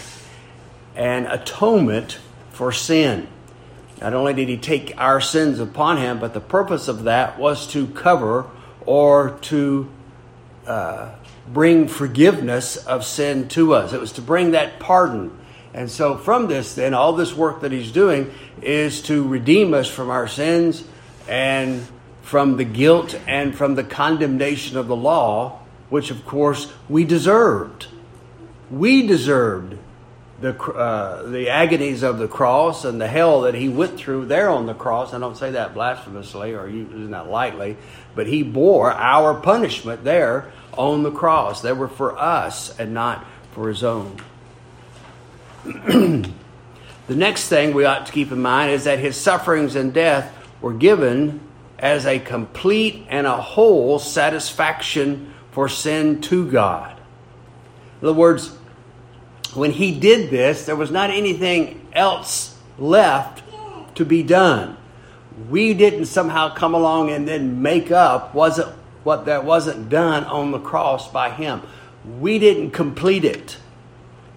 an 0.95 1.27
atonement 1.27 2.19
for 2.51 2.71
sin. 2.71 3.29
Not 4.01 4.15
only 4.15 4.35
did 4.35 4.49
he 4.49 4.57
take 4.57 4.95
our 4.99 5.21
sins 5.21 5.59
upon 5.59 5.97
him, 5.97 6.19
but 6.19 6.35
the 6.35 6.41
purpose 6.41 6.89
of 6.89 7.05
that 7.05 7.39
was 7.39 7.67
to 7.69 7.87
cover 7.87 8.47
or 8.85 9.39
to 9.43 9.89
uh, 10.67 11.13
bring 11.49 11.89
forgiveness 11.89 12.77
of 12.77 13.05
sin 13.05 13.49
to 13.49 13.75
us. 13.75 13.93
It 13.93 14.01
was 14.01 14.13
to 14.13 14.23
bring 14.23 14.51
that 14.51 14.79
pardon. 14.79 15.37
And 15.75 15.91
so, 15.91 16.19
from 16.19 16.49
this, 16.49 16.75
then, 16.75 16.93
all 16.93 17.15
this 17.15 17.35
work 17.35 17.63
that 17.63 17.73
he's 17.73 17.93
doing 17.93 18.33
is 18.61 19.03
to 19.03 19.27
redeem 19.27 19.73
us 19.73 19.89
from 19.89 20.11
our 20.11 20.29
sins 20.29 20.85
and 21.29 21.87
from 22.23 22.57
the 22.57 22.65
guilt 22.65 23.19
and 23.27 23.55
from 23.55 23.75
the 23.75 23.85
condemnation 23.85 24.77
of 24.77 24.87
the 24.87 24.97
law, 24.97 25.61
which, 25.89 26.11
of 26.11 26.27
course, 26.27 26.73
we 26.89 27.05
deserved. 27.05 27.87
We 28.71 29.07
deserved 29.07 29.79
the, 30.43 30.61
uh, 30.61 31.23
the 31.31 31.49
agonies 31.49 32.03
of 32.03 32.19
the 32.19 32.29
cross 32.29 32.85
and 32.85 33.01
the 33.01 33.07
hell 33.09 33.43
that 33.43 33.55
he 33.55 33.69
went 33.69 33.97
through 33.97 34.27
there 34.27 34.51
on 34.51 34.67
the 34.67 34.75
cross. 34.75 35.15
I 35.15 35.19
don't 35.19 35.37
say 35.37 35.53
that 35.53 35.73
blasphemously 35.73 36.55
or 36.55 36.69
using 36.69 37.13
that 37.13 37.29
lightly, 37.29 37.77
but 38.15 38.27
he 38.27 38.43
bore 38.43 38.93
our 38.93 39.35
punishment 39.35 40.05
there 40.05 40.53
on 40.77 41.03
the 41.03 41.13
cross. 41.13 41.63
They 41.63 41.73
were 41.73 41.89
for 41.89 42.19
us 42.19 42.79
and 42.79 42.93
not 42.93 43.25
for 43.53 43.69
his 43.69 43.85
own. 43.85 44.17
the 45.65 46.31
next 47.09 47.49
thing 47.49 47.73
we 47.73 47.85
ought 47.85 48.07
to 48.07 48.13
keep 48.13 48.33
in 48.33 48.43
mind 48.43 48.73
is 48.73 48.85
that 48.85 48.99
his 48.99 49.17
sufferings 49.17 49.77
and 49.77 49.93
death 49.93 50.33
were 50.61 50.73
given 50.73 51.41
as 51.79 52.07
a 52.07 52.19
complete 52.19 53.07
and 53.09 53.27
a 53.27 53.37
whole 53.37 53.99
satisfaction 53.99 55.33
for 55.51 55.69
sin 55.69 56.21
to 56.23 56.51
God. 56.51 56.99
In 58.01 58.09
other 58.09 58.19
words, 58.19 58.57
when 59.55 59.73
he 59.73 59.99
did 59.99 60.31
this, 60.31 60.65
there 60.65 60.77
was 60.77 60.91
not 60.91 61.11
anything 61.11 61.87
else 61.93 62.59
left 62.79 63.43
to 63.97 64.05
be 64.05 64.23
done. 64.23 64.77
We 65.51 65.75
didn't 65.75 66.07
somehow 66.07 66.55
come 66.55 66.75
along 66.75 67.11
and 67.11 67.29
then 67.29 67.63
make 67.63 67.91
up 67.91 68.35
wasn't 68.35 68.75
what 69.05 69.27
that 69.27 69.45
wasn't 69.45 69.89
done 69.89 70.25
on 70.25 70.51
the 70.53 70.59
cross 70.59 71.11
by 71.11 71.31
him. 71.31 71.63
We 72.21 72.39
didn't 72.39 72.71
complete 72.71 73.25
it. 73.25 73.59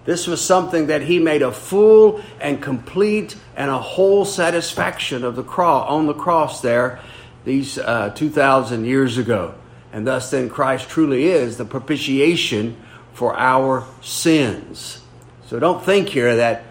This 0.06 0.28
was 0.28 0.44
something 0.44 0.88
that 0.88 1.02
he 1.02 1.20
made 1.20 1.42
a 1.42 1.52
full 1.52 2.22
and 2.40 2.62
complete 2.62 3.36
and 3.56 3.72
a 3.72 3.80
whole 3.80 4.24
satisfaction 4.24 5.24
of 5.24 5.36
the 5.36 5.44
cross 5.44 5.90
on 5.90 6.06
the 6.06 6.14
cross 6.14 6.62
there 6.62 7.00
these 7.44 7.78
uh, 7.78 8.10
2,000 8.10 8.86
years 8.86 9.18
ago. 9.18 9.56
And 9.92 10.06
thus, 10.06 10.32
then, 10.32 10.50
Christ 10.50 10.90
truly 10.90 11.26
is 11.26 11.58
the 11.58 11.66
propitiation 11.66 12.76
for 13.14 13.36
our 13.36 13.88
sins. 14.02 15.02
So 15.48 15.60
don't 15.60 15.84
think 15.84 16.10
here 16.10 16.36
that 16.36 16.64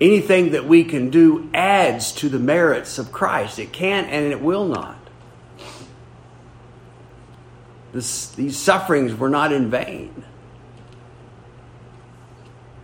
anything 0.00 0.52
that 0.52 0.64
we 0.64 0.84
can 0.84 1.10
do 1.10 1.50
adds 1.52 2.12
to 2.12 2.28
the 2.28 2.38
merits 2.38 2.98
of 2.98 3.10
Christ. 3.10 3.58
It 3.58 3.72
can 3.72 4.04
and 4.04 4.26
it 4.26 4.40
will 4.40 4.66
not. 4.66 4.96
This, 7.92 8.28
these 8.28 8.56
sufferings 8.56 9.14
were 9.14 9.30
not 9.30 9.52
in 9.52 9.70
vain, 9.70 10.24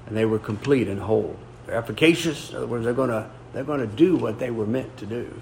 and 0.06 0.16
they 0.16 0.24
were 0.24 0.38
complete 0.38 0.88
and 0.88 1.00
whole. 1.00 1.36
They're 1.66 1.76
efficacious. 1.76 2.50
In 2.50 2.56
other 2.56 2.66
words, 2.66 2.84
they're 2.84 2.94
going 2.94 3.10
to 3.10 3.28
they're 3.52 3.64
going 3.64 3.80
to 3.80 3.86
do 3.86 4.16
what 4.16 4.38
they 4.38 4.50
were 4.50 4.66
meant 4.66 4.96
to 4.98 5.06
do. 5.06 5.40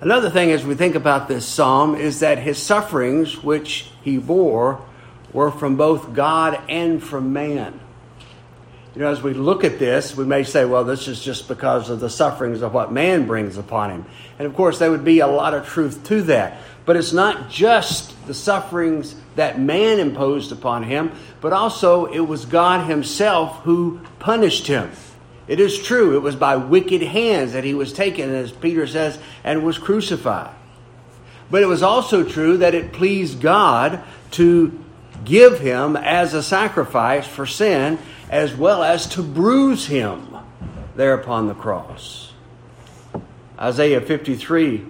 Another 0.00 0.30
thing 0.30 0.50
as 0.50 0.64
we 0.64 0.74
think 0.74 0.94
about 0.94 1.28
this 1.28 1.44
psalm 1.44 1.94
is 1.94 2.20
that 2.20 2.38
his 2.38 2.56
sufferings, 2.56 3.42
which 3.42 3.90
he 4.02 4.16
bore, 4.16 4.82
were 5.34 5.50
from 5.50 5.76
both 5.76 6.14
God 6.14 6.58
and 6.70 7.02
from 7.02 7.34
man. 7.34 7.78
You 8.94 9.02
know, 9.02 9.10
as 9.10 9.22
we 9.22 9.34
look 9.34 9.62
at 9.62 9.78
this, 9.78 10.16
we 10.16 10.24
may 10.24 10.42
say, 10.42 10.64
well, 10.64 10.82
this 10.82 11.06
is 11.06 11.22
just 11.22 11.46
because 11.46 11.90
of 11.90 12.00
the 12.00 12.10
sufferings 12.10 12.60
of 12.60 12.74
what 12.74 12.90
man 12.90 13.24
brings 13.26 13.56
upon 13.56 13.90
him. 13.90 14.04
And 14.38 14.46
of 14.46 14.54
course, 14.56 14.80
there 14.80 14.90
would 14.90 15.04
be 15.04 15.20
a 15.20 15.28
lot 15.28 15.54
of 15.54 15.68
truth 15.68 16.02
to 16.08 16.22
that. 16.22 16.58
But 16.86 16.96
it's 16.96 17.12
not 17.12 17.50
just 17.50 18.26
the 18.26 18.34
sufferings 18.34 19.14
that 19.36 19.60
man 19.60 20.00
imposed 20.00 20.50
upon 20.50 20.82
him, 20.82 21.12
but 21.40 21.52
also 21.52 22.06
it 22.06 22.20
was 22.20 22.46
God 22.46 22.88
himself 22.88 23.60
who 23.60 24.00
punished 24.18 24.66
him. 24.66 24.90
It 25.46 25.60
is 25.60 25.80
true, 25.80 26.16
it 26.16 26.20
was 26.20 26.34
by 26.34 26.56
wicked 26.56 27.02
hands 27.02 27.52
that 27.52 27.64
he 27.64 27.74
was 27.74 27.92
taken, 27.92 28.30
as 28.30 28.50
Peter 28.50 28.88
says, 28.88 29.18
and 29.44 29.64
was 29.64 29.78
crucified. 29.78 30.54
But 31.48 31.62
it 31.62 31.66
was 31.66 31.82
also 31.82 32.24
true 32.24 32.56
that 32.58 32.74
it 32.74 32.92
pleased 32.92 33.40
God 33.40 34.02
to 34.32 34.79
give 35.24 35.60
him 35.60 35.96
as 35.96 36.34
a 36.34 36.42
sacrifice 36.42 37.26
for 37.26 37.46
sin, 37.46 37.98
as 38.28 38.54
well 38.54 38.82
as 38.82 39.06
to 39.08 39.22
bruise 39.22 39.86
him 39.86 40.36
there 40.96 41.14
upon 41.14 41.48
the 41.48 41.54
cross. 41.54 42.32
Isaiah 43.58 44.00
53 44.00 44.86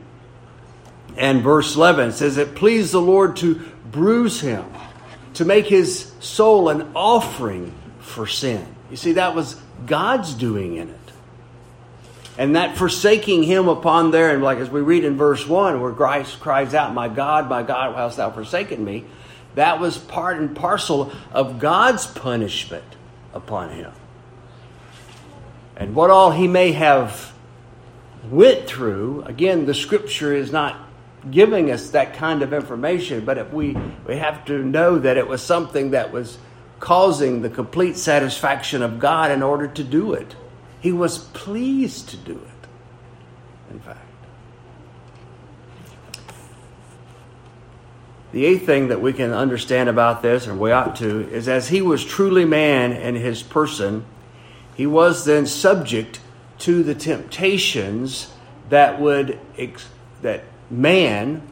and 1.16 1.42
verse 1.42 1.74
11 1.74 2.12
says, 2.12 2.36
It 2.36 2.54
pleased 2.54 2.92
the 2.92 3.00
Lord 3.00 3.36
to 3.36 3.56
bruise 3.90 4.40
him, 4.40 4.64
to 5.34 5.44
make 5.44 5.66
his 5.66 6.12
soul 6.20 6.68
an 6.68 6.92
offering 6.94 7.72
for 7.98 8.26
sin. 8.26 8.64
You 8.90 8.96
see, 8.96 9.12
that 9.12 9.34
was 9.34 9.60
God's 9.86 10.34
doing 10.34 10.76
in 10.76 10.88
it. 10.88 10.96
And 12.38 12.56
that 12.56 12.76
forsaking 12.76 13.42
him 13.42 13.68
upon 13.68 14.12
there, 14.12 14.32
and 14.32 14.42
like 14.42 14.58
as 14.58 14.70
we 14.70 14.80
read 14.80 15.04
in 15.04 15.16
verse 15.16 15.46
1, 15.46 15.80
where 15.80 15.92
Christ 15.92 16.40
cries 16.40 16.74
out, 16.74 16.94
My 16.94 17.08
God, 17.08 17.48
my 17.48 17.62
God, 17.62 17.94
why 17.94 18.02
hast 18.02 18.16
thou 18.16 18.30
forsaken 18.30 18.84
me? 18.84 19.04
That 19.54 19.80
was 19.80 19.98
part 19.98 20.38
and 20.38 20.54
parcel 20.54 21.12
of 21.32 21.58
God's 21.58 22.06
punishment 22.06 22.84
upon 23.32 23.70
him. 23.70 23.92
And 25.76 25.94
what 25.94 26.10
all 26.10 26.30
he 26.30 26.46
may 26.46 26.72
have 26.72 27.32
went 28.30 28.66
through, 28.66 29.22
again, 29.22 29.66
the 29.66 29.74
scripture 29.74 30.34
is 30.34 30.52
not 30.52 30.76
giving 31.30 31.70
us 31.70 31.90
that 31.90 32.14
kind 32.14 32.42
of 32.42 32.52
information, 32.52 33.24
but 33.24 33.38
if 33.38 33.52
we, 33.52 33.76
we 34.06 34.16
have 34.16 34.44
to 34.46 34.64
know 34.64 34.98
that 34.98 35.16
it 35.16 35.26
was 35.26 35.42
something 35.42 35.90
that 35.90 36.12
was 36.12 36.38
causing 36.78 37.42
the 37.42 37.50
complete 37.50 37.96
satisfaction 37.96 38.82
of 38.82 38.98
God 38.98 39.30
in 39.30 39.42
order 39.42 39.68
to 39.68 39.84
do 39.84 40.14
it. 40.14 40.34
He 40.80 40.92
was 40.92 41.18
pleased 41.18 42.08
to 42.10 42.16
do 42.16 42.32
it, 42.32 43.72
in 43.72 43.80
fact. 43.80 44.09
The 48.32 48.46
eighth 48.46 48.64
thing 48.64 48.88
that 48.88 49.00
we 49.00 49.12
can 49.12 49.32
understand 49.32 49.88
about 49.88 50.22
this, 50.22 50.46
and 50.46 50.60
we 50.60 50.70
ought 50.70 50.96
to, 50.96 51.28
is 51.30 51.48
as 51.48 51.68
he 51.68 51.82
was 51.82 52.04
truly 52.04 52.44
man 52.44 52.92
in 52.92 53.16
his 53.16 53.42
person, 53.42 54.04
he 54.76 54.86
was 54.86 55.24
then 55.24 55.46
subject 55.46 56.20
to 56.60 56.82
the 56.82 56.94
temptations 56.94 58.32
that 58.68 59.00
would 59.00 59.38
that 60.22 60.44
man 60.70 61.42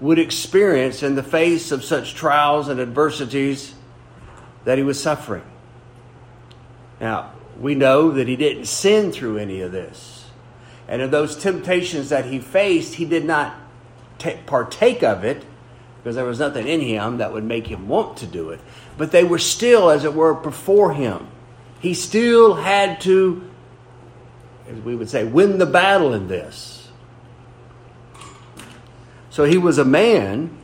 would 0.00 0.18
experience 0.18 1.02
in 1.02 1.14
the 1.14 1.22
face 1.22 1.70
of 1.70 1.84
such 1.84 2.14
trials 2.14 2.68
and 2.68 2.80
adversities 2.80 3.74
that 4.64 4.78
he 4.78 4.84
was 4.84 5.00
suffering. 5.00 5.44
Now, 7.00 7.32
we 7.60 7.74
know 7.74 8.10
that 8.10 8.28
he 8.28 8.36
didn't 8.36 8.66
sin 8.66 9.12
through 9.12 9.38
any 9.38 9.60
of 9.60 9.72
this. 9.72 10.26
And 10.88 11.02
of 11.02 11.10
those 11.10 11.36
temptations 11.36 12.08
that 12.08 12.26
he 12.26 12.38
faced, 12.38 12.94
he 12.94 13.04
did 13.04 13.24
not 13.24 13.54
t- 14.18 14.38
partake 14.46 15.02
of 15.02 15.24
it 15.24 15.44
because 16.04 16.16
there 16.16 16.24
was 16.24 16.38
nothing 16.38 16.68
in 16.68 16.82
him 16.82 17.16
that 17.16 17.32
would 17.32 17.44
make 17.44 17.66
him 17.66 17.88
want 17.88 18.18
to 18.18 18.26
do 18.26 18.50
it. 18.50 18.60
But 18.98 19.10
they 19.10 19.24
were 19.24 19.38
still, 19.38 19.88
as 19.88 20.04
it 20.04 20.12
were, 20.14 20.34
before 20.34 20.92
him. 20.92 21.26
He 21.80 21.94
still 21.94 22.54
had 22.54 23.00
to, 23.00 23.50
as 24.68 24.78
we 24.82 24.94
would 24.94 25.08
say, 25.08 25.24
win 25.24 25.56
the 25.56 25.66
battle 25.66 26.12
in 26.12 26.28
this. 26.28 26.88
So 29.30 29.44
he 29.44 29.56
was 29.58 29.78
a 29.78 29.84
man 29.84 30.56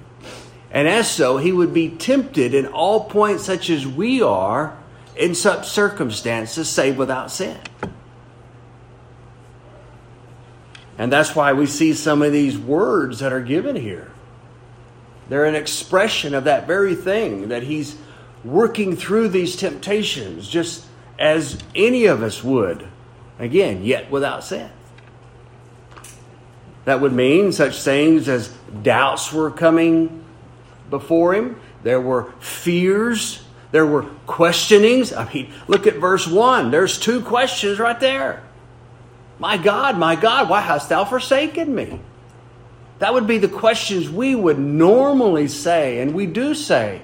and 0.71 0.87
as 0.87 1.11
so, 1.11 1.37
he 1.37 1.53
would 1.53 1.75
be 1.75 1.91
tempted 1.91 2.55
in 2.55 2.67
all 2.67 3.05
points 3.05 3.45
such 3.45 3.71
as 3.71 3.87
we 3.87 4.23
are 4.23 4.77
in 5.17 5.35
such 5.35 5.69
circumstances, 5.69 6.69
save 6.69 6.97
without 6.97 7.31
sin. 7.31 7.59
And 10.97 11.11
that's 11.11 11.35
why 11.35 11.55
we 11.55 11.67
see 11.67 11.95
some 11.95 12.23
of 12.23 12.33
these 12.33 12.57
words 12.57 13.19
that 13.19 13.33
are 13.33 13.41
given 13.41 13.75
here. 13.75 14.10
They're 15.31 15.45
an 15.45 15.55
expression 15.55 16.35
of 16.35 16.45
that 16.45 16.67
very 16.67 16.97
thing 16.97 17.49
that 17.49 17.63
he's 17.63 17.97
working 18.45 18.97
through 18.97 19.29
these 19.29 19.55
temptations 19.55 20.49
just 20.49 20.85
as 21.21 21.57
any 21.73 22.07
of 22.07 22.23
us 22.23 22.43
would. 22.43 22.89
Again, 23.39 23.85
yet 23.85 24.11
without 24.11 24.43
sin. 24.43 24.69
That 26.85 27.01
would 27.01 27.13
mean 27.13 27.53
such 27.53 27.81
things 27.81 28.29
as 28.29 28.49
doubts 28.83 29.33
were 29.33 29.53
coming 29.53 30.25
before 30.91 31.35
him. 31.35 31.61
There 31.85 32.01
were 32.01 32.33
fears. 32.41 33.45
There 33.71 33.87
were 33.87 34.03
questionings. 34.27 35.13
I 35.13 35.33
mean, 35.33 35.53
look 35.69 35.87
at 35.87 35.95
verse 35.95 36.27
1. 36.27 36.73
There's 36.73 36.99
two 36.99 37.23
questions 37.23 37.79
right 37.79 38.01
there. 38.01 38.43
My 39.39 39.57
God, 39.57 39.97
my 39.97 40.17
God, 40.17 40.51
why 40.51 40.61
hast 40.61 40.89
thou 40.89 41.05
forsaken 41.05 41.73
me? 41.73 42.01
That 43.00 43.14
would 43.14 43.26
be 43.26 43.38
the 43.38 43.49
questions 43.49 44.09
we 44.09 44.35
would 44.35 44.59
normally 44.59 45.49
say, 45.49 46.00
and 46.00 46.14
we 46.14 46.26
do 46.26 46.54
say, 46.54 47.02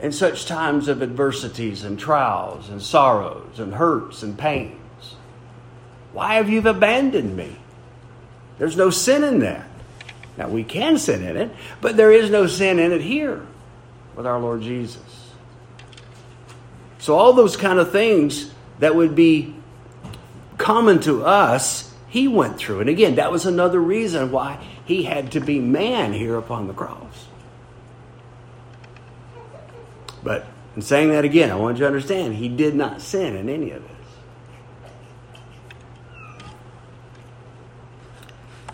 in 0.00 0.12
such 0.12 0.46
times 0.46 0.86
of 0.86 1.02
adversities 1.02 1.82
and 1.82 1.98
trials 1.98 2.68
and 2.68 2.80
sorrows 2.80 3.58
and 3.58 3.74
hurts 3.74 4.22
and 4.22 4.38
pains. 4.38 4.76
Why 6.12 6.34
have 6.34 6.48
you 6.48 6.60
abandoned 6.68 7.36
me? 7.36 7.56
There's 8.58 8.76
no 8.76 8.90
sin 8.90 9.24
in 9.24 9.40
that. 9.40 9.66
Now, 10.36 10.48
we 10.48 10.62
can 10.62 10.98
sin 10.98 11.22
in 11.22 11.36
it, 11.36 11.50
but 11.80 11.96
there 11.96 12.12
is 12.12 12.30
no 12.30 12.46
sin 12.46 12.78
in 12.78 12.92
it 12.92 13.00
here 13.00 13.44
with 14.14 14.26
our 14.26 14.38
Lord 14.38 14.60
Jesus. 14.60 15.32
So, 16.98 17.16
all 17.16 17.32
those 17.32 17.56
kind 17.56 17.78
of 17.78 17.90
things 17.90 18.50
that 18.78 18.94
would 18.94 19.14
be 19.14 19.54
common 20.58 21.00
to 21.00 21.24
us, 21.24 21.92
he 22.08 22.26
went 22.26 22.58
through. 22.58 22.80
And 22.80 22.88
again, 22.88 23.16
that 23.16 23.30
was 23.30 23.46
another 23.46 23.80
reason 23.80 24.32
why 24.32 24.64
he 24.84 25.02
had 25.02 25.32
to 25.32 25.40
be 25.40 25.60
man 25.60 26.12
here 26.12 26.36
upon 26.36 26.66
the 26.66 26.72
cross. 26.72 27.26
But 30.22 30.46
in 30.74 30.82
saying 30.82 31.10
that 31.10 31.24
again, 31.24 31.50
I 31.50 31.56
want 31.56 31.76
you 31.76 31.80
to 31.80 31.86
understand 31.86 32.34
he 32.34 32.48
did 32.48 32.74
not 32.74 33.00
sin 33.00 33.36
in 33.36 33.48
any 33.48 33.70
of 33.70 33.82
this. 33.82 33.92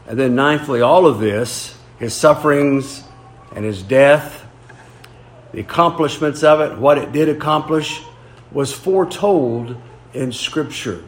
And 0.07 0.19
then, 0.19 0.37
ninthly, 0.37 0.87
all 0.87 1.07
of 1.07 1.19
this, 1.19 1.77
his 1.99 2.15
sufferings 2.15 3.03
and 3.55 3.65
his 3.65 3.83
death, 3.83 4.47
the 5.53 5.61
accomplishments 5.61 6.43
of 6.43 6.61
it, 6.61 6.79
what 6.79 6.99
it 6.99 7.13
did 7.13 7.29
accomplish, 7.29 8.03
was 8.53 8.73
foretold 8.73 9.77
in 10.13 10.31
Scripture. 10.31 11.03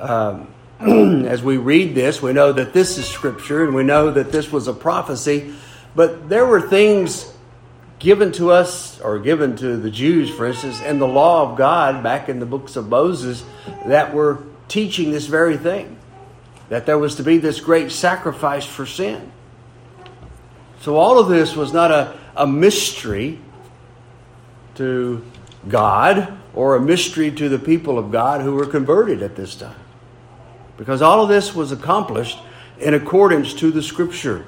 Um, 0.00 0.52
as 1.26 1.42
we 1.42 1.56
read 1.56 1.94
this, 1.94 2.22
we 2.22 2.32
know 2.32 2.52
that 2.52 2.72
this 2.72 2.98
is 2.98 3.06
scripture 3.06 3.64
and 3.64 3.74
we 3.74 3.82
know 3.82 4.10
that 4.10 4.32
this 4.32 4.50
was 4.50 4.66
a 4.66 4.72
prophecy, 4.72 5.54
but 5.94 6.28
there 6.28 6.46
were 6.46 6.60
things 6.60 7.32
given 7.98 8.32
to 8.32 8.50
us 8.50 8.98
or 9.00 9.18
given 9.18 9.56
to 9.56 9.76
the 9.76 9.90
Jews, 9.90 10.30
for 10.30 10.46
instance, 10.46 10.80
in 10.80 10.98
the 10.98 11.06
law 11.06 11.50
of 11.50 11.58
God 11.58 12.02
back 12.02 12.28
in 12.28 12.40
the 12.40 12.46
books 12.46 12.76
of 12.76 12.88
Moses 12.88 13.44
that 13.86 14.14
were 14.14 14.42
teaching 14.68 15.10
this 15.12 15.26
very 15.26 15.58
thing 15.58 15.98
that 16.70 16.86
there 16.86 16.98
was 16.98 17.16
to 17.16 17.22
be 17.22 17.36
this 17.36 17.60
great 17.60 17.90
sacrifice 17.90 18.64
for 18.64 18.86
sin. 18.86 19.30
So 20.80 20.96
all 20.96 21.18
of 21.18 21.28
this 21.28 21.54
was 21.54 21.72
not 21.72 21.90
a, 21.90 22.16
a 22.36 22.46
mystery 22.46 23.38
to 24.76 25.22
God 25.68 26.38
or 26.54 26.76
a 26.76 26.80
mystery 26.80 27.30
to 27.32 27.48
the 27.48 27.58
people 27.58 27.98
of 27.98 28.10
God 28.10 28.40
who 28.40 28.54
were 28.54 28.66
converted 28.66 29.22
at 29.22 29.36
this 29.36 29.54
time. 29.54 29.76
Because 30.80 31.02
all 31.02 31.22
of 31.22 31.28
this 31.28 31.54
was 31.54 31.72
accomplished 31.72 32.38
in 32.78 32.94
accordance 32.94 33.52
to 33.52 33.70
the 33.70 33.82
Scripture. 33.82 34.46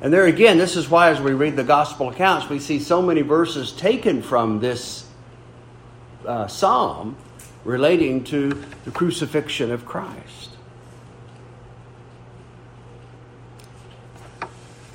And 0.00 0.12
there 0.12 0.26
again, 0.26 0.56
this 0.56 0.76
is 0.76 0.88
why 0.88 1.10
as 1.10 1.20
we 1.20 1.32
read 1.32 1.56
the 1.56 1.64
gospel 1.64 2.08
accounts, 2.08 2.48
we 2.48 2.60
see 2.60 2.78
so 2.78 3.02
many 3.02 3.22
verses 3.22 3.72
taken 3.72 4.22
from 4.22 4.60
this 4.60 5.06
uh, 6.24 6.46
psalm 6.46 7.16
relating 7.64 8.22
to 8.22 8.62
the 8.84 8.92
crucifixion 8.92 9.72
of 9.72 9.84
Christ. 9.84 10.50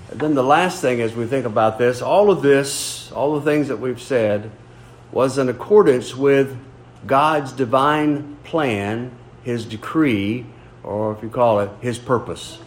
And 0.10 0.22
then 0.22 0.36
the 0.36 0.44
last 0.44 0.82
thing 0.82 1.02
as 1.02 1.14
we 1.14 1.26
think 1.26 1.46
about 1.46 1.78
this, 1.78 2.02
all 2.02 2.32
of 2.32 2.42
this, 2.42 3.12
all 3.12 3.38
the 3.38 3.42
things 3.42 3.68
that 3.68 3.80
we've 3.82 4.02
said, 4.02 4.52
was 5.12 5.38
in 5.38 5.50
accordance 5.50 6.16
with 6.16 6.58
God's 7.06 7.52
divine 7.52 8.38
plan, 8.46 9.12
His 9.44 9.66
decree, 9.66 10.46
or 10.88 11.12
if 11.12 11.22
you 11.22 11.30
call 11.30 11.60
it, 11.60 11.70
His 11.82 12.00
purpose. 12.00 12.60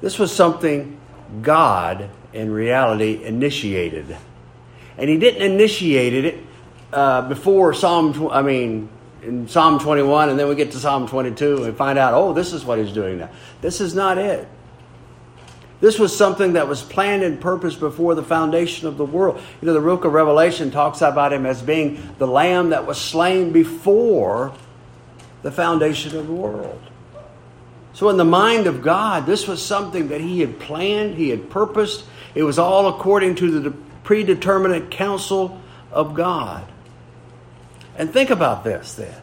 This 0.00 0.18
was 0.18 0.34
something 0.34 0.98
God, 1.42 2.10
in 2.32 2.50
reality, 2.50 3.24
initiated. 3.24 4.16
And 4.98 5.08
He 5.08 5.18
didn't 5.18 5.42
initiate 5.42 6.24
it 6.24 6.44
uh, 6.92 7.28
before 7.28 7.72
Psalm, 7.74 8.28
I 8.30 8.42
mean, 8.42 8.88
in 9.22 9.48
Psalm 9.48 9.78
21, 9.78 10.28
and 10.28 10.38
then 10.38 10.48
we 10.48 10.54
get 10.54 10.72
to 10.72 10.78
Psalm 10.78 11.08
22 11.08 11.56
and 11.56 11.66
we 11.66 11.72
find 11.72 11.98
out, 11.98 12.14
oh, 12.14 12.32
this 12.32 12.52
is 12.52 12.64
what 12.64 12.78
He's 12.78 12.92
doing 12.92 13.18
now. 13.18 13.30
This 13.60 13.80
is 13.80 13.94
not 13.94 14.18
it. 14.18 14.48
This 15.78 15.98
was 15.98 16.16
something 16.16 16.54
that 16.54 16.68
was 16.68 16.82
planned 16.82 17.22
and 17.22 17.38
purposed 17.40 17.80
before 17.80 18.14
the 18.14 18.22
foundation 18.22 18.88
of 18.88 18.96
the 18.96 19.04
world. 19.04 19.40
You 19.60 19.66
know, 19.66 19.74
the 19.74 19.80
book 19.80 20.04
of 20.04 20.12
Revelation 20.14 20.70
talks 20.70 21.02
about 21.02 21.34
him 21.34 21.44
as 21.44 21.60
being 21.60 22.14
the 22.18 22.26
lamb 22.26 22.70
that 22.70 22.86
was 22.86 22.98
slain 22.98 23.52
before 23.52 24.54
the 25.46 25.52
foundation 25.52 26.16
of 26.16 26.26
the 26.26 26.32
world. 26.32 26.82
So, 27.92 28.08
in 28.08 28.16
the 28.16 28.24
mind 28.24 28.66
of 28.66 28.82
God, 28.82 29.26
this 29.26 29.46
was 29.46 29.64
something 29.64 30.08
that 30.08 30.20
He 30.20 30.40
had 30.40 30.58
planned, 30.58 31.14
He 31.14 31.28
had 31.28 31.50
purposed. 31.50 32.04
It 32.34 32.42
was 32.42 32.58
all 32.58 32.88
according 32.88 33.36
to 33.36 33.60
the 33.60 33.70
predeterminate 34.02 34.90
counsel 34.90 35.60
of 35.92 36.14
God. 36.14 36.66
And 37.96 38.12
think 38.12 38.30
about 38.30 38.64
this 38.64 38.94
then. 38.94 39.22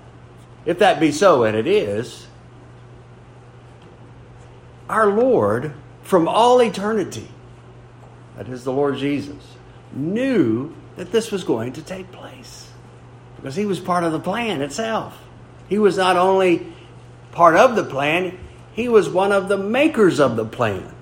If 0.65 0.79
that 0.79 1.01
be 1.01 1.11
so, 1.11 1.43
and 1.43 1.57
it 1.57 1.67
is, 1.67 2.25
our 4.87 5.07
Lord 5.07 5.73
from 6.03 6.29
all 6.29 6.61
eternity, 6.61 7.27
that 8.37 8.47
is 8.47 8.63
the 8.63 8.71
Lord 8.71 8.95
Jesus, 8.95 9.43
knew 9.91 10.73
that 10.95 11.11
this 11.11 11.33
was 11.33 11.43
going 11.43 11.73
to 11.73 11.81
take 11.81 12.09
place 12.13 12.69
because 13.35 13.57
he 13.57 13.65
was 13.65 13.81
part 13.81 14.05
of 14.05 14.13
the 14.13 14.21
plan 14.21 14.61
itself. 14.61 15.19
He 15.69 15.79
was 15.79 15.97
not 15.97 16.17
only 16.17 16.73
part 17.31 17.55
of 17.55 17.75
the 17.75 17.83
plan, 17.83 18.37
he 18.73 18.89
was 18.89 19.09
one 19.09 19.31
of 19.31 19.47
the 19.47 19.57
makers 19.57 20.19
of 20.19 20.35
the 20.35 20.45
plan 20.45 20.93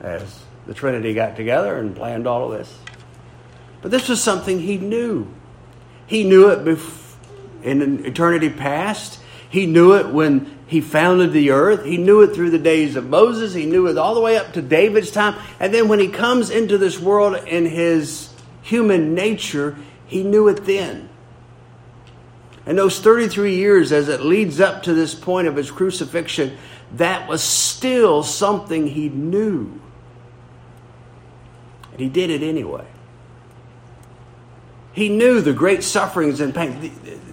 as 0.00 0.42
the 0.66 0.74
Trinity 0.74 1.14
got 1.14 1.36
together 1.36 1.78
and 1.78 1.94
planned 1.94 2.26
all 2.26 2.50
of 2.50 2.58
this. 2.58 2.78
But 3.82 3.90
this 3.90 4.08
was 4.08 4.22
something 4.22 4.60
he 4.60 4.78
knew. 4.78 5.28
He 6.06 6.24
knew 6.24 6.48
it 6.50 6.78
in 7.62 7.82
an 7.82 8.04
eternity 8.04 8.50
past. 8.50 9.20
He 9.48 9.66
knew 9.66 9.94
it 9.94 10.08
when 10.08 10.58
he 10.66 10.80
founded 10.80 11.32
the 11.32 11.50
earth. 11.50 11.84
He 11.84 11.96
knew 11.96 12.22
it 12.22 12.34
through 12.34 12.50
the 12.50 12.58
days 12.58 12.96
of 12.96 13.08
Moses. 13.08 13.52
He 13.54 13.66
knew 13.66 13.88
it 13.88 13.98
all 13.98 14.14
the 14.14 14.20
way 14.20 14.36
up 14.36 14.52
to 14.52 14.62
David's 14.62 15.10
time. 15.10 15.34
And 15.58 15.74
then 15.74 15.88
when 15.88 15.98
he 15.98 16.08
comes 16.08 16.50
into 16.50 16.78
this 16.78 16.98
world 16.98 17.36
in 17.48 17.66
his 17.66 18.32
human 18.62 19.14
nature, 19.14 19.76
he 20.06 20.22
knew 20.22 20.46
it 20.48 20.64
then. 20.64 21.09
And 22.66 22.78
those 22.78 23.00
33 23.00 23.56
years 23.56 23.92
as 23.92 24.08
it 24.08 24.20
leads 24.20 24.60
up 24.60 24.82
to 24.84 24.94
this 24.94 25.14
point 25.14 25.48
of 25.48 25.56
his 25.56 25.70
crucifixion, 25.70 26.56
that 26.92 27.28
was 27.28 27.42
still 27.42 28.22
something 28.22 28.86
he 28.86 29.08
knew. 29.08 29.80
And 31.92 32.00
he 32.00 32.08
did 32.08 32.30
it 32.30 32.42
anyway. 32.42 32.86
He 34.92 35.08
knew 35.08 35.40
the 35.40 35.52
great 35.52 35.82
sufferings 35.82 36.40
and 36.40 36.54
pain. 36.54 36.92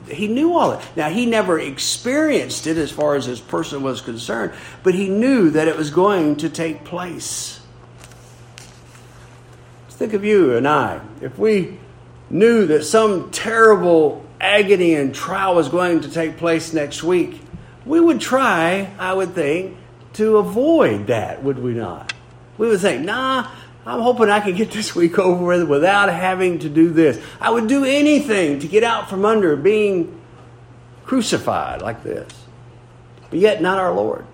He 0.10 0.28
knew 0.28 0.54
all 0.54 0.72
that. 0.72 0.88
Now, 0.96 1.10
he 1.10 1.26
never 1.26 1.60
experienced 1.60 2.68
it 2.68 2.78
as 2.78 2.92
far 2.92 3.16
as 3.16 3.26
his 3.26 3.42
person 3.42 3.82
was 3.82 4.00
concerned, 4.00 4.54
but 4.84 4.94
he 4.94 5.10
knew 5.10 5.50
that 5.50 5.68
it 5.68 5.76
was 5.76 5.90
going 5.90 6.38
to 6.38 6.50
take 6.50 6.86
place. 6.86 7.60
Let's 9.84 9.96
think 9.96 10.14
of 10.14 10.24
you 10.24 10.56
and 10.56 10.68
I. 10.68 11.02
If 11.22 11.38
we 11.40 11.80
knew 12.30 12.68
that 12.68 12.84
some 12.84 13.32
terrible 13.32 14.27
agony 14.40 14.94
and 14.94 15.14
trial 15.14 15.56
was 15.56 15.70
going 15.70 16.02
to 16.02 16.12
take 16.12 16.38
place 16.38 16.74
next 16.74 17.04
week, 17.04 17.42
we 17.86 18.00
would 18.00 18.20
try, 18.20 18.94
I 19.00 19.14
would 19.14 19.34
think, 19.34 19.78
to 20.14 20.38
avoid 20.38 21.08
that, 21.08 21.44
would 21.44 21.60
we 21.60 21.74
not? 21.74 22.14
We 22.58 22.68
would 22.68 22.80
think, 22.80 23.06
nah, 23.06 23.50
I'm 23.86 24.02
hoping 24.02 24.30
I 24.30 24.40
can 24.40 24.56
get 24.56 24.72
this 24.72 24.96
week 24.96 25.18
over 25.20 25.46
with 25.46 25.70
without 25.70 26.10
having 26.10 26.60
to 26.60 26.70
do 26.70 26.92
this. 26.92 27.22
I 27.40 27.50
would 27.50 27.68
do 27.68 27.86
anything 27.86 28.60
to 28.60 28.68
get 28.68 28.84
out 28.84 29.10
from 29.10 29.26
under 29.26 29.56
being 29.56 30.20
crucified 31.06 31.82
like 31.82 32.04
this. 32.04 32.28
But 33.30 33.40
yet, 33.40 33.62
not 33.62 33.78
our 33.78 33.94
Lord. 33.94 34.26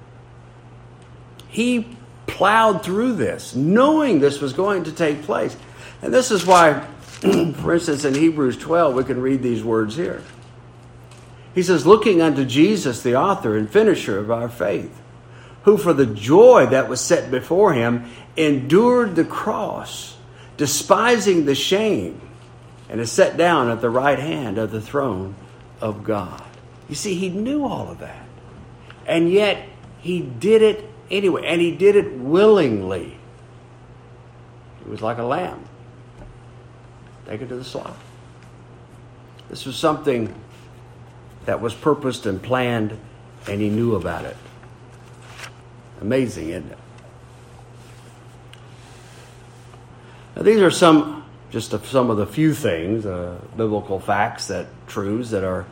He 1.47 1.97
plowed 2.25 2.83
through 2.83 3.13
this, 3.13 3.55
knowing 3.55 4.19
this 4.19 4.41
was 4.41 4.53
going 4.53 4.85
to 4.85 4.91
take 4.91 5.21
place. 5.23 5.55
And 6.01 6.13
this 6.13 6.31
is 6.31 6.45
why, 6.45 6.87
for 7.55 7.73
instance, 7.73 8.05
in 8.05 8.13
Hebrews 8.13 8.57
12, 8.57 8.95
we 8.95 9.03
can 9.03 9.21
read 9.21 9.41
these 9.41 9.63
words 9.63 9.95
here. 9.95 10.21
He 11.55 11.63
says, 11.63 11.85
Looking 11.85 12.21
unto 12.21 12.45
Jesus, 12.45 13.01
the 13.01 13.15
author 13.15 13.57
and 13.57 13.69
finisher 13.69 14.19
of 14.19 14.31
our 14.31 14.49
faith 14.49 15.01
who 15.63 15.77
for 15.77 15.93
the 15.93 16.05
joy 16.05 16.67
that 16.67 16.89
was 16.89 17.01
set 17.01 17.31
before 17.31 17.73
him 17.73 18.05
endured 18.35 19.15
the 19.15 19.23
cross, 19.23 20.17
despising 20.57 21.45
the 21.45 21.55
shame, 21.55 22.21
and 22.89 22.99
is 22.99 23.11
set 23.11 23.37
down 23.37 23.69
at 23.69 23.81
the 23.81 23.89
right 23.89 24.19
hand 24.19 24.57
of 24.57 24.71
the 24.71 24.81
throne 24.81 25.35
of 25.81 26.03
God. 26.03 26.43
You 26.89 26.95
see, 26.95 27.15
he 27.15 27.29
knew 27.29 27.65
all 27.65 27.89
of 27.89 27.99
that. 27.99 28.25
And 29.07 29.31
yet, 29.31 29.67
he 29.99 30.21
did 30.21 30.61
it 30.61 30.89
anyway, 31.09 31.43
and 31.45 31.61
he 31.61 31.71
did 31.75 31.95
it 31.95 32.13
willingly. 32.13 33.17
It 34.81 34.87
was 34.87 35.01
like 35.01 35.17
a 35.17 35.23
lamb. 35.23 35.63
Take 37.27 37.41
it 37.41 37.47
to 37.49 37.55
the 37.55 37.63
slaughter. 37.63 37.93
This 39.49 39.65
was 39.65 39.75
something 39.75 40.33
that 41.45 41.61
was 41.61 41.73
purposed 41.73 42.25
and 42.25 42.41
planned, 42.41 42.97
and 43.47 43.61
he 43.61 43.69
knew 43.69 43.95
about 43.95 44.25
it. 44.25 44.37
Amazing, 46.01 46.49
isn't 46.49 46.71
it? 46.71 46.77
Now, 50.35 50.41
these 50.41 50.59
are 50.59 50.71
some, 50.71 51.23
just 51.51 51.71
some 51.85 52.09
of 52.09 52.17
the 52.17 52.25
few 52.25 52.53
things, 52.53 53.05
uh, 53.05 53.39
biblical 53.55 53.99
facts 53.99 54.47
that 54.47 54.67
truths 54.87 55.29
that 55.31 55.43
are 55.43 55.65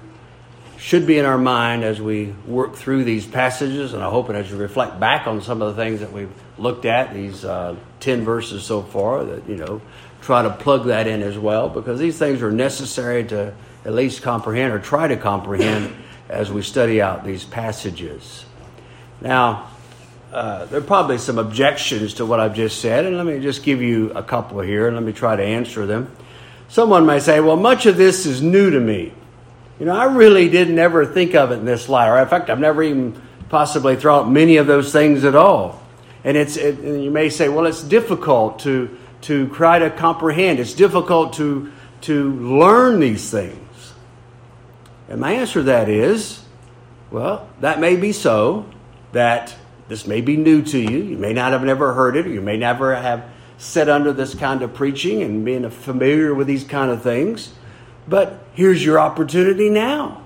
should 0.77 1.05
be 1.05 1.19
in 1.19 1.25
our 1.25 1.37
mind 1.37 1.83
as 1.83 2.01
we 2.01 2.33
work 2.47 2.75
through 2.75 3.03
these 3.03 3.23
passages, 3.25 3.93
and 3.93 4.01
I 4.03 4.09
hope 4.09 4.29
and 4.29 4.37
as 4.37 4.49
you 4.49 4.57
reflect 4.57 4.99
back 4.99 5.27
on 5.27 5.39
some 5.41 5.61
of 5.61 5.75
the 5.75 5.83
things 5.83 5.99
that 5.99 6.11
we've 6.11 6.33
looked 6.57 6.85
at, 6.85 7.13
these 7.13 7.45
uh, 7.45 7.75
ten 7.99 8.23
verses 8.23 8.63
so 8.63 8.81
far, 8.81 9.23
that 9.23 9.47
you 9.47 9.57
know, 9.57 9.79
try 10.21 10.43
to 10.43 10.49
plug 10.49 10.85
that 10.85 11.07
in 11.07 11.21
as 11.21 11.37
well, 11.37 11.69
because 11.69 11.99
these 11.99 12.17
things 12.17 12.41
are 12.41 12.51
necessary 12.51 13.23
to 13.25 13.53
at 13.85 13.93
least 13.93 14.21
comprehend 14.21 14.73
or 14.73 14.79
try 14.79 15.07
to 15.07 15.17
comprehend 15.17 15.95
as 16.29 16.51
we 16.51 16.61
study 16.61 17.01
out 17.01 17.25
these 17.25 17.43
passages. 17.43 18.45
Now, 19.19 19.69
uh, 20.31 20.65
there 20.65 20.79
are 20.79 20.83
probably 20.83 21.17
some 21.17 21.37
objections 21.37 22.15
to 22.15 22.25
what 22.25 22.39
I've 22.39 22.55
just 22.55 22.79
said, 22.79 23.05
and 23.05 23.17
let 23.17 23.25
me 23.25 23.39
just 23.39 23.63
give 23.63 23.81
you 23.81 24.11
a 24.11 24.23
couple 24.23 24.61
here, 24.61 24.87
and 24.87 24.95
let 24.95 25.03
me 25.03 25.11
try 25.11 25.35
to 25.35 25.43
answer 25.43 25.85
them. 25.85 26.09
Someone 26.69 27.05
may 27.05 27.19
say, 27.19 27.41
well, 27.41 27.57
much 27.57 27.85
of 27.85 27.97
this 27.97 28.25
is 28.25 28.41
new 28.41 28.69
to 28.69 28.79
me. 28.79 29.11
You 29.77 29.87
know, 29.87 29.95
I 29.95 30.05
really 30.05 30.47
didn't 30.47 30.79
ever 30.79 31.05
think 31.05 31.35
of 31.35 31.51
it 31.51 31.55
in 31.55 31.65
this 31.65 31.89
light, 31.89 32.07
or 32.07 32.17
in 32.17 32.27
fact, 32.29 32.49
I've 32.49 32.59
never 32.59 32.81
even 32.81 33.21
possibly 33.49 33.97
thought 33.97 34.29
many 34.29 34.55
of 34.55 34.67
those 34.67 34.93
things 34.93 35.25
at 35.25 35.35
all. 35.35 35.81
And 36.23 36.37
it's, 36.37 36.55
it, 36.55 36.79
and 36.79 37.03
you 37.03 37.11
may 37.11 37.29
say, 37.29 37.49
well, 37.49 37.65
it's 37.65 37.83
difficult 37.83 38.59
to, 38.59 38.97
to 39.21 39.47
try 39.49 39.79
to 39.79 39.89
comprehend. 39.89 40.59
It's 40.59 40.73
difficult 40.73 41.33
to, 41.33 41.71
to 42.01 42.31
learn 42.33 42.99
these 42.99 43.29
things. 43.29 43.93
And 45.09 45.19
my 45.19 45.33
answer 45.33 45.59
to 45.59 45.63
that 45.63 45.89
is, 45.89 46.43
Well, 47.11 47.49
that 47.59 47.79
may 47.79 47.95
be 47.95 48.11
so, 48.11 48.65
that 49.11 49.55
this 49.87 50.07
may 50.07 50.21
be 50.21 50.37
new 50.37 50.61
to 50.63 50.79
you. 50.79 51.03
You 51.03 51.17
may 51.17 51.33
not 51.33 51.51
have 51.51 51.63
never 51.63 51.93
heard 51.93 52.15
it, 52.15 52.25
or 52.25 52.29
you 52.29 52.41
may 52.41 52.57
never 52.57 52.95
have 52.95 53.25
sat 53.57 53.89
under 53.89 54.13
this 54.13 54.33
kind 54.33 54.61
of 54.61 54.73
preaching 54.73 55.21
and 55.21 55.45
being 55.45 55.69
familiar 55.69 56.33
with 56.33 56.47
these 56.47 56.63
kind 56.63 56.89
of 56.89 57.03
things. 57.03 57.53
But 58.07 58.43
here's 58.53 58.83
your 58.83 58.99
opportunity 58.99 59.69
now. 59.69 60.25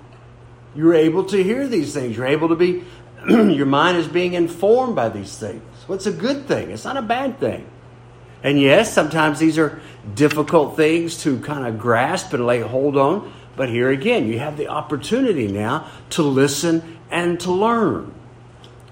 You're 0.75 0.93
able 0.93 1.25
to 1.25 1.43
hear 1.43 1.67
these 1.67 1.93
things. 1.93 2.15
You're 2.15 2.27
able 2.27 2.49
to 2.49 2.55
be, 2.55 2.83
your 3.27 3.65
mind 3.65 3.97
is 3.97 4.07
being 4.07 4.33
informed 4.33 4.95
by 4.95 5.09
these 5.09 5.37
things. 5.37 5.63
Well, 5.87 5.99
a 5.99 6.11
good 6.11 6.47
thing, 6.47 6.71
it's 6.71 6.85
not 6.85 6.97
a 6.97 7.01
bad 7.01 7.39
thing. 7.39 7.65
And 8.43 8.59
yes, 8.59 8.93
sometimes 8.93 9.39
these 9.39 9.57
are 9.57 9.79
difficult 10.13 10.75
things 10.75 11.21
to 11.23 11.39
kind 11.39 11.65
of 11.65 11.79
grasp 11.79 12.33
and 12.33 12.45
lay 12.45 12.61
hold 12.61 12.97
on. 12.97 13.33
But 13.55 13.69
here 13.69 13.89
again, 13.89 14.27
you 14.27 14.39
have 14.39 14.57
the 14.57 14.67
opportunity 14.67 15.47
now 15.47 15.89
to 16.11 16.23
listen 16.23 16.99
and 17.09 17.39
to 17.41 17.51
learn. 17.51 18.13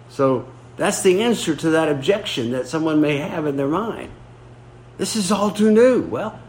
So 0.09 0.47
that's 0.77 1.01
the 1.01 1.21
answer 1.21 1.55
to 1.55 1.71
that 1.71 1.89
objection 1.89 2.51
that 2.51 2.67
someone 2.67 3.01
may 3.01 3.17
have 3.17 3.45
in 3.45 3.57
their 3.57 3.67
mind. 3.67 4.11
This 4.97 5.15
is 5.15 5.31
all 5.31 5.51
too 5.51 5.71
new. 5.71 6.01
Well, 6.01 6.39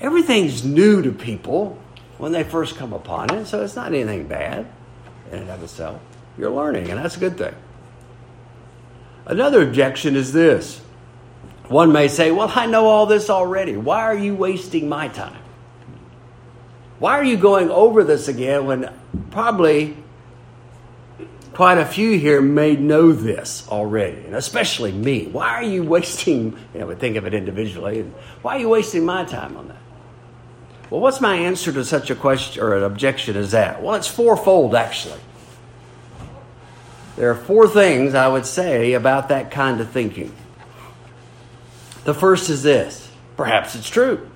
everything's 0.00 0.64
new 0.64 1.02
to 1.02 1.12
people 1.12 1.78
when 2.18 2.32
they 2.32 2.44
first 2.44 2.76
come 2.76 2.92
upon 2.92 3.34
it, 3.34 3.46
so 3.46 3.62
it's 3.62 3.76
not 3.76 3.88
anything 3.88 4.26
bad 4.26 4.66
in 5.30 5.38
and 5.38 5.50
of 5.50 5.62
itself. 5.62 6.00
You're 6.38 6.50
learning, 6.50 6.88
and 6.88 6.98
that's 6.98 7.16
a 7.16 7.20
good 7.20 7.36
thing. 7.36 7.54
Another 9.26 9.62
objection 9.62 10.16
is 10.16 10.32
this 10.32 10.81
one 11.68 11.92
may 11.92 12.08
say, 12.08 12.30
Well, 12.30 12.52
I 12.54 12.66
know 12.66 12.86
all 12.86 13.06
this 13.06 13.30
already. 13.30 13.76
Why 13.76 14.00
are 14.02 14.16
you 14.16 14.34
wasting 14.34 14.88
my 14.88 15.08
time? 15.08 15.40
Why 16.98 17.18
are 17.18 17.24
you 17.24 17.36
going 17.36 17.70
over 17.70 18.04
this 18.04 18.28
again 18.28 18.66
when 18.66 18.92
probably 19.30 19.96
quite 21.52 21.78
a 21.78 21.84
few 21.84 22.18
here 22.18 22.40
may 22.40 22.76
know 22.76 23.12
this 23.12 23.66
already, 23.68 24.24
and 24.24 24.34
especially 24.34 24.92
me. 24.92 25.26
Why 25.26 25.48
are 25.48 25.62
you 25.62 25.82
wasting, 25.82 26.56
you 26.72 26.80
know, 26.80 26.86
we 26.86 26.94
think 26.94 27.16
of 27.16 27.26
it 27.26 27.34
individually, 27.34 28.00
and 28.00 28.12
why 28.42 28.56
are 28.56 28.60
you 28.60 28.68
wasting 28.68 29.04
my 29.04 29.24
time 29.24 29.56
on 29.56 29.68
that? 29.68 29.76
Well, 30.90 31.00
what's 31.00 31.20
my 31.20 31.36
answer 31.36 31.72
to 31.72 31.84
such 31.84 32.10
a 32.10 32.14
question 32.14 32.62
or 32.62 32.76
an 32.76 32.82
objection 32.82 33.36
as 33.36 33.52
that? 33.52 33.82
Well, 33.82 33.94
it's 33.94 34.08
fourfold, 34.08 34.74
actually. 34.74 35.20
There 37.16 37.30
are 37.30 37.34
four 37.34 37.68
things 37.68 38.14
I 38.14 38.28
would 38.28 38.46
say 38.46 38.92
about 38.92 39.28
that 39.28 39.50
kind 39.50 39.80
of 39.80 39.90
thinking. 39.90 40.34
The 42.04 42.14
first 42.14 42.50
is 42.50 42.62
this 42.62 43.10
perhaps 43.36 43.74
it's 43.74 43.88
true. 43.88 44.28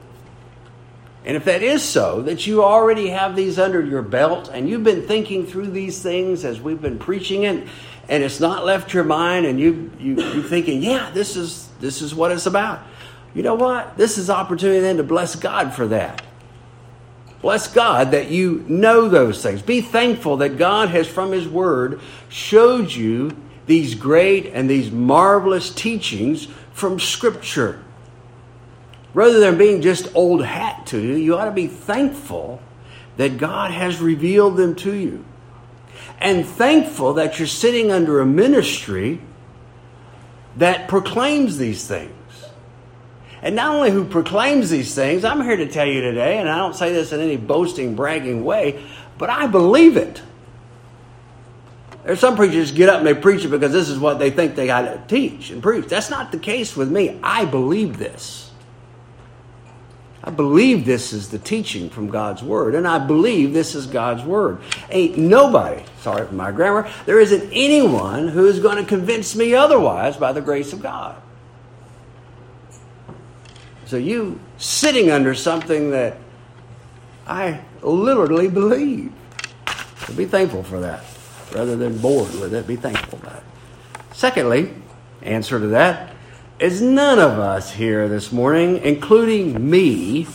And 1.24 1.36
if 1.36 1.44
that 1.46 1.60
is 1.60 1.82
so, 1.82 2.22
that 2.22 2.46
you 2.46 2.62
already 2.62 3.08
have 3.08 3.34
these 3.34 3.58
under 3.58 3.84
your 3.84 4.02
belt 4.02 4.48
and 4.52 4.68
you've 4.68 4.84
been 4.84 5.08
thinking 5.08 5.44
through 5.44 5.68
these 5.68 6.00
things 6.00 6.44
as 6.44 6.60
we've 6.60 6.80
been 6.80 7.00
preaching 7.00 7.42
it, 7.42 7.66
and 8.08 8.22
it's 8.22 8.38
not 8.38 8.64
left 8.64 8.94
your 8.94 9.02
mind, 9.02 9.46
and 9.46 9.58
you, 9.58 9.90
you, 9.98 10.14
you're 10.14 10.44
thinking, 10.44 10.80
yeah, 10.80 11.10
this 11.10 11.36
is, 11.36 11.68
this 11.80 12.02
is 12.02 12.14
what 12.14 12.30
it's 12.30 12.46
about. 12.46 12.80
You 13.34 13.42
know 13.42 13.56
what? 13.56 13.96
This 13.96 14.16
is 14.18 14.30
opportunity 14.30 14.78
then 14.78 14.98
to 14.98 15.02
bless 15.02 15.34
God 15.34 15.74
for 15.74 15.88
that. 15.88 16.22
Bless 17.42 17.66
God 17.66 18.12
that 18.12 18.30
you 18.30 18.64
know 18.68 19.08
those 19.08 19.42
things. 19.42 19.60
Be 19.60 19.80
thankful 19.80 20.38
that 20.38 20.56
God 20.56 20.88
has, 20.90 21.06
from 21.06 21.32
His 21.32 21.48
Word, 21.48 22.00
showed 22.28 22.92
you 22.92 23.36
these 23.66 23.96
great 23.96 24.46
and 24.46 24.70
these 24.70 24.90
marvelous 24.90 25.70
teachings 25.70 26.46
from 26.76 27.00
Scripture. 27.00 27.82
Rather 29.14 29.40
than 29.40 29.56
being 29.56 29.80
just 29.80 30.14
old 30.14 30.44
hat 30.44 30.86
to 30.88 31.00
you, 31.00 31.14
you 31.14 31.34
ought 31.34 31.46
to 31.46 31.50
be 31.50 31.66
thankful 31.66 32.60
that 33.16 33.38
God 33.38 33.70
has 33.70 33.98
revealed 33.98 34.58
them 34.58 34.74
to 34.74 34.92
you. 34.92 35.24
And 36.20 36.44
thankful 36.44 37.14
that 37.14 37.38
you're 37.38 37.48
sitting 37.48 37.90
under 37.90 38.20
a 38.20 38.26
ministry 38.26 39.22
that 40.58 40.86
proclaims 40.86 41.56
these 41.56 41.86
things. 41.86 42.12
And 43.40 43.56
not 43.56 43.74
only 43.74 43.90
who 43.90 44.04
proclaims 44.04 44.68
these 44.68 44.94
things, 44.94 45.24
I'm 45.24 45.40
here 45.40 45.56
to 45.56 45.68
tell 45.68 45.86
you 45.86 46.02
today, 46.02 46.36
and 46.36 46.46
I 46.46 46.58
don't 46.58 46.76
say 46.76 46.92
this 46.92 47.10
in 47.10 47.20
any 47.20 47.38
boasting, 47.38 47.96
bragging 47.96 48.44
way, 48.44 48.84
but 49.16 49.30
I 49.30 49.46
believe 49.46 49.96
it. 49.96 50.20
There's 52.06 52.20
some 52.20 52.36
preachers 52.36 52.70
get 52.70 52.88
up 52.88 52.98
and 52.98 53.06
they 53.06 53.14
preach 53.14 53.44
it 53.44 53.48
because 53.48 53.72
this 53.72 53.88
is 53.88 53.98
what 53.98 54.20
they 54.20 54.30
think 54.30 54.54
they 54.54 54.68
got 54.68 54.82
to 54.82 55.02
teach 55.08 55.50
and 55.50 55.60
preach. 55.60 55.86
That's 55.86 56.08
not 56.08 56.30
the 56.30 56.38
case 56.38 56.76
with 56.76 56.88
me. 56.88 57.18
I 57.20 57.44
believe 57.44 57.98
this. 57.98 58.52
I 60.22 60.30
believe 60.30 60.84
this 60.84 61.12
is 61.12 61.30
the 61.30 61.38
teaching 61.38 61.90
from 61.90 62.08
God's 62.08 62.44
Word, 62.44 62.76
and 62.76 62.86
I 62.86 63.04
believe 63.04 63.52
this 63.52 63.74
is 63.74 63.86
God's 63.86 64.22
Word. 64.22 64.58
Ain't 64.90 65.18
nobody, 65.18 65.82
sorry 66.00 66.26
for 66.26 66.34
my 66.34 66.52
grammar, 66.52 66.88
there 67.06 67.18
isn't 67.18 67.50
anyone 67.52 68.28
who 68.28 68.46
is 68.46 68.60
going 68.60 68.76
to 68.76 68.84
convince 68.84 69.34
me 69.34 69.54
otherwise 69.54 70.16
by 70.16 70.32
the 70.32 70.40
grace 70.40 70.72
of 70.72 70.80
God. 70.82 71.16
So 73.86 73.96
you 73.96 74.38
sitting 74.58 75.10
under 75.10 75.34
something 75.34 75.90
that 75.90 76.18
I 77.26 77.62
literally 77.82 78.48
believe. 78.48 79.12
So 80.06 80.14
be 80.14 80.24
thankful 80.24 80.62
for 80.62 80.80
that. 80.80 81.04
Rather 81.56 81.74
than 81.74 81.96
bored 81.96 82.34
with 82.34 82.52
it, 82.52 82.66
be 82.66 82.76
thankful 82.76 83.18
for 83.18 83.24
that. 83.24 83.42
Secondly, 84.12 84.74
answer 85.22 85.58
to 85.58 85.68
that, 85.68 86.12
is 86.58 86.82
none 86.82 87.18
of 87.18 87.38
us 87.38 87.72
here 87.72 88.10
this 88.10 88.30
morning, 88.30 88.76
including 88.84 89.70
me, 89.70 90.26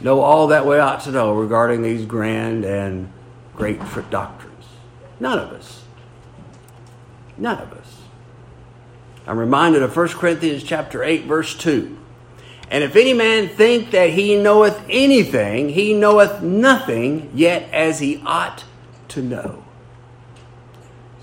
know 0.00 0.22
all 0.22 0.48
that 0.48 0.66
we 0.66 0.76
ought 0.76 1.02
to 1.02 1.12
know 1.12 1.32
regarding 1.34 1.82
these 1.82 2.04
grand 2.04 2.64
and 2.64 3.12
great 3.54 3.78
doctrines. 4.10 4.64
None 5.20 5.38
of 5.38 5.52
us. 5.52 5.84
None 7.38 7.58
of 7.60 7.72
us. 7.74 8.02
I'm 9.24 9.38
reminded 9.38 9.84
of 9.84 9.96
1 9.96 10.08
Corinthians 10.08 10.64
chapter 10.64 11.04
8 11.04 11.26
verse 11.26 11.56
2. 11.56 11.96
And 12.72 12.82
if 12.82 12.96
any 12.96 13.12
man 13.12 13.46
think 13.46 13.92
that 13.92 14.10
he 14.10 14.34
knoweth 14.34 14.84
anything, 14.90 15.68
he 15.68 15.94
knoweth 15.94 16.42
nothing 16.42 17.30
yet 17.32 17.72
as 17.72 18.00
he 18.00 18.20
ought 18.26 18.64
to 19.14 19.22
know. 19.22 19.64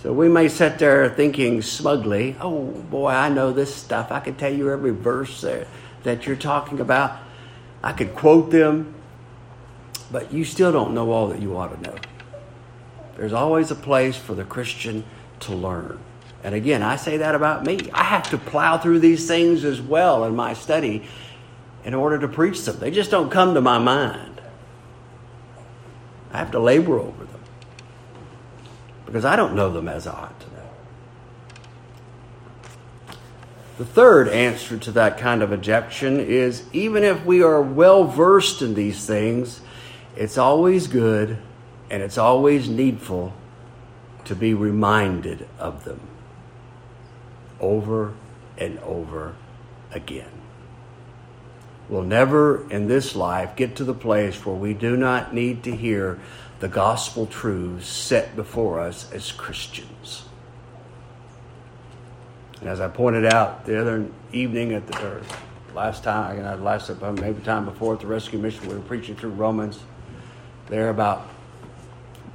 So 0.02 0.12
we 0.12 0.30
may 0.30 0.48
sit 0.48 0.80
there 0.80 1.08
thinking 1.10 1.62
smugly, 1.62 2.36
oh 2.42 2.66
boy, 2.66 3.10
I 3.10 3.30
know 3.30 3.52
this 3.52 3.74
stuff. 3.74 4.12
I 4.12 4.20
could 4.20 4.40
tell 4.40 4.52
you 4.52 4.72
every 4.72 4.92
verse 4.92 5.42
there 5.42 5.68
that 6.04 6.26
you're 6.26 6.36
talking 6.36 6.80
about. 6.80 7.20
I 7.84 7.94
could 7.94 8.16
quote 8.16 8.50
them, 8.50 8.96
but 10.12 10.34
you 10.34 10.44
still 10.44 10.72
don't 10.72 10.96
know 10.96 11.12
all 11.12 11.28
that 11.28 11.40
you 11.40 11.56
ought 11.56 11.76
to 11.76 11.82
know. 11.90 11.96
There's 13.16 13.34
always 13.34 13.70
a 13.70 13.76
place 13.76 14.18
for 14.18 14.34
the 14.34 14.44
Christian 14.44 15.04
to 15.42 15.54
learn. 15.54 16.00
And 16.44 16.56
again, 16.56 16.82
I 16.82 16.96
say 16.96 17.18
that 17.18 17.36
about 17.36 17.64
me. 17.64 17.92
I 17.94 18.06
have 18.06 18.28
to 18.32 18.38
plow 18.40 18.80
through 18.80 19.00
these 19.00 19.28
things 19.28 19.64
as 19.64 19.80
well 19.80 20.24
in 20.26 20.36
my 20.36 20.56
study 20.56 21.04
in 21.84 21.94
order 21.94 22.18
to 22.18 22.28
preach 22.28 22.64
them. 22.64 22.80
They 22.80 22.90
just 22.90 23.12
don't 23.12 23.30
come 23.30 23.54
to 23.54 23.62
my 23.62 23.78
mind. 23.78 24.42
I 26.34 26.40
have 26.40 26.52
to 26.52 26.60
labor 26.60 26.98
over 26.98 27.26
them 27.26 27.41
because 29.12 29.26
I 29.26 29.36
don't 29.36 29.56
know 29.56 29.70
them 29.70 29.90
as 29.90 30.08
I 30.08 30.14
ought 30.14 30.40
to 30.40 30.48
know. 30.48 30.70
The 33.78 33.84
third 33.84 34.30
answer 34.30 34.78
to 34.78 34.92
that 34.94 35.18
kind 35.18 35.44
of 35.44 35.52
objection 35.52 36.22
is 36.22 36.64
even 36.72 37.04
if 37.04 37.26
we 37.26 37.44
are 37.44 37.62
well 37.62 38.06
versed 38.06 38.62
in 38.62 38.74
these 38.74 39.06
things, 39.06 39.60
it's 40.16 40.38
always 40.38 40.88
good 40.88 41.38
and 41.90 42.02
it's 42.02 42.18
always 42.18 42.70
needful 42.70 43.34
to 44.24 44.34
be 44.34 44.54
reminded 44.54 45.46
of 45.60 45.84
them 45.84 46.00
over 47.60 48.14
and 48.58 48.80
over 48.80 49.36
again. 49.92 50.32
We'll 51.90 52.04
never 52.04 52.72
in 52.72 52.88
this 52.88 53.14
life 53.14 53.58
get 53.58 53.76
to 53.76 53.84
the 53.84 53.94
place 53.94 54.46
where 54.46 54.56
we 54.56 54.74
do 54.74 54.96
not 54.96 55.34
need 55.34 55.64
to 55.64 55.76
hear 55.76 56.18
the 56.62 56.70
gospel 56.70 57.26
truths 57.26 57.88
set 57.88 58.36
before 58.36 58.80
us 58.80 59.12
as 59.12 59.32
Christians. 59.32 60.24
And 62.60 62.70
as 62.70 62.80
I 62.80 62.88
pointed 62.88 63.26
out 63.26 63.66
the 63.66 63.82
other 63.82 64.06
evening 64.32 64.74
at 64.74 64.86
the 64.86 65.04
or 65.04 65.22
last 65.74 66.04
time, 66.04 66.46
I 66.46 66.54
last 66.54 66.90
maybe 67.02 67.42
time 67.42 67.66
before 67.66 67.96
at 67.96 68.00
the 68.00 68.06
rescue 68.06 68.38
mission, 68.38 68.68
we 68.68 68.76
were 68.76 68.82
preaching 68.82 69.16
through 69.16 69.32
Romans 69.32 69.80
there 70.68 70.90
about 70.90 71.28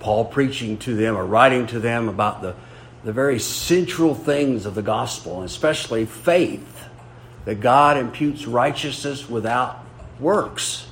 Paul 0.00 0.24
preaching 0.24 0.76
to 0.78 0.96
them 0.96 1.16
or 1.16 1.24
writing 1.24 1.68
to 1.68 1.78
them 1.78 2.08
about 2.08 2.42
the, 2.42 2.56
the 3.04 3.12
very 3.12 3.38
central 3.38 4.12
things 4.12 4.66
of 4.66 4.74
the 4.74 4.82
gospel, 4.82 5.42
especially 5.42 6.04
faith, 6.04 6.84
that 7.44 7.60
God 7.60 7.96
imputes 7.96 8.44
righteousness 8.48 9.30
without 9.30 9.84
works. 10.18 10.88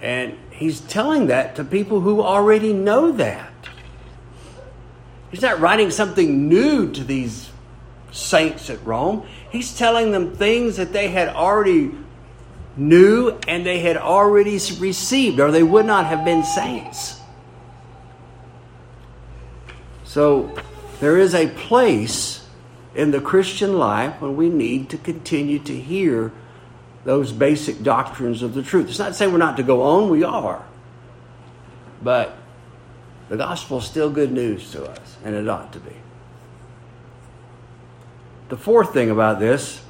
And 0.00 0.38
he's 0.62 0.80
telling 0.80 1.26
that 1.26 1.56
to 1.56 1.64
people 1.64 2.00
who 2.00 2.22
already 2.22 2.72
know 2.72 3.12
that. 3.12 3.50
He's 5.30 5.42
not 5.42 5.60
writing 5.60 5.90
something 5.90 6.48
new 6.48 6.92
to 6.92 7.04
these 7.04 7.50
saints 8.10 8.68
at 8.70 8.84
Rome. 8.84 9.26
He's 9.50 9.76
telling 9.76 10.12
them 10.12 10.36
things 10.36 10.76
that 10.76 10.92
they 10.92 11.08
had 11.08 11.28
already 11.28 11.92
knew 12.76 13.38
and 13.48 13.64
they 13.64 13.80
had 13.80 13.96
already 13.96 14.58
received, 14.78 15.40
or 15.40 15.50
they 15.50 15.62
would 15.62 15.86
not 15.86 16.06
have 16.06 16.24
been 16.24 16.44
saints. 16.44 17.18
So 20.04 20.54
there 21.00 21.16
is 21.18 21.34
a 21.34 21.48
place 21.48 22.46
in 22.94 23.10
the 23.10 23.20
Christian 23.20 23.78
life 23.78 24.20
when 24.20 24.36
we 24.36 24.50
need 24.50 24.90
to 24.90 24.98
continue 24.98 25.58
to 25.60 25.74
hear 25.74 26.30
those 27.04 27.32
basic 27.32 27.82
doctrines 27.82 28.42
of 28.42 28.54
the 28.54 28.62
truth. 28.62 28.88
It's 28.88 28.98
not 28.98 29.08
to 29.08 29.14
say 29.14 29.26
we're 29.26 29.38
not 29.38 29.56
to 29.56 29.62
go 29.62 29.82
on, 29.82 30.08
we 30.08 30.22
are. 30.22 30.64
But 32.02 32.36
the 33.28 33.36
gospel 33.36 33.78
is 33.78 33.84
still 33.84 34.10
good 34.10 34.32
news 34.32 34.70
to 34.72 34.84
us, 34.84 35.16
and 35.24 35.34
it 35.34 35.48
ought 35.48 35.72
to 35.72 35.80
be. 35.80 35.96
The 38.48 38.56
fourth 38.56 38.92
thing 38.92 39.10
about 39.10 39.40
this 39.40 39.82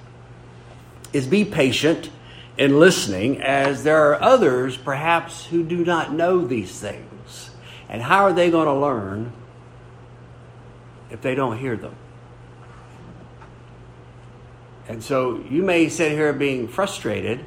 is 1.12 1.27
be 1.27 1.44
patient 1.44 2.11
in 2.57 2.79
listening, 2.79 3.42
as 3.42 3.83
there 3.83 4.11
are 4.11 4.22
others 4.22 4.77
perhaps 4.77 5.46
who 5.46 5.62
do 5.64 5.85
not 5.85 6.12
know 6.12 6.46
these 6.46 6.79
things. 6.79 7.51
And 7.88 8.01
how 8.01 8.25
are 8.25 8.33
they 8.33 8.51
going 8.51 8.66
to 8.66 8.75
learn 8.75 9.33
if 11.11 11.20
they 11.20 11.35
don't 11.35 11.59
hear 11.59 11.77
them? 11.77 11.94
And 14.88 15.03
so 15.03 15.42
you 15.49 15.62
may 15.62 15.88
sit 15.88 16.12
here 16.12 16.33
being 16.33 16.68
frustrated, 16.68 17.45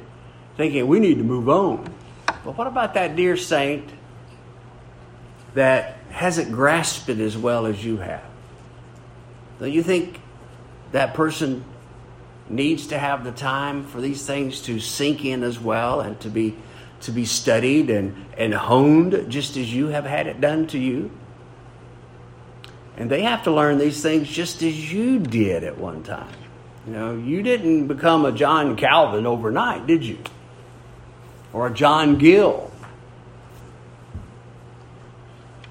thinking 0.56 0.86
we 0.86 1.00
need 1.00 1.18
to 1.18 1.24
move 1.24 1.48
on. 1.48 1.92
But 2.26 2.56
what 2.56 2.66
about 2.66 2.94
that 2.94 3.16
dear 3.16 3.36
saint 3.36 3.88
that 5.54 5.98
hasn't 6.10 6.52
grasped 6.52 7.08
it 7.08 7.20
as 7.20 7.36
well 7.36 7.66
as 7.66 7.84
you 7.84 7.98
have? 7.98 8.24
Don't 9.58 9.72
you 9.72 9.82
think 9.82 10.20
that 10.92 11.14
person 11.14 11.64
needs 12.48 12.86
to 12.88 12.98
have 12.98 13.24
the 13.24 13.32
time 13.32 13.84
for 13.84 14.00
these 14.00 14.24
things 14.24 14.62
to 14.62 14.78
sink 14.78 15.24
in 15.24 15.42
as 15.42 15.58
well 15.58 16.00
and 16.00 16.18
to 16.20 16.28
be 16.28 16.56
to 16.98 17.12
be 17.12 17.26
studied 17.26 17.90
and, 17.90 18.24
and 18.38 18.54
honed 18.54 19.26
just 19.28 19.56
as 19.58 19.72
you 19.72 19.88
have 19.88 20.04
had 20.04 20.26
it 20.26 20.40
done 20.40 20.66
to 20.68 20.78
you? 20.78 21.10
And 22.96 23.10
they 23.10 23.22
have 23.22 23.42
to 23.44 23.50
learn 23.50 23.78
these 23.78 24.02
things 24.02 24.28
just 24.28 24.62
as 24.62 24.92
you 24.92 25.18
did 25.18 25.62
at 25.62 25.76
one 25.76 26.02
time. 26.02 26.32
You 26.86 26.92
know, 26.92 27.16
you 27.16 27.42
didn't 27.42 27.88
become 27.88 28.24
a 28.24 28.32
John 28.32 28.76
Calvin 28.76 29.26
overnight, 29.26 29.86
did 29.86 30.04
you? 30.04 30.18
Or 31.52 31.66
a 31.66 31.74
John 31.74 32.16
Gill. 32.16 32.70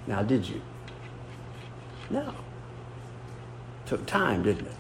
Now, 0.08 0.24
did 0.24 0.48
you? 0.48 0.62
No. 2.10 2.34
Took 3.86 4.06
time, 4.06 4.44
didn't 4.44 4.68
it? 4.68 4.74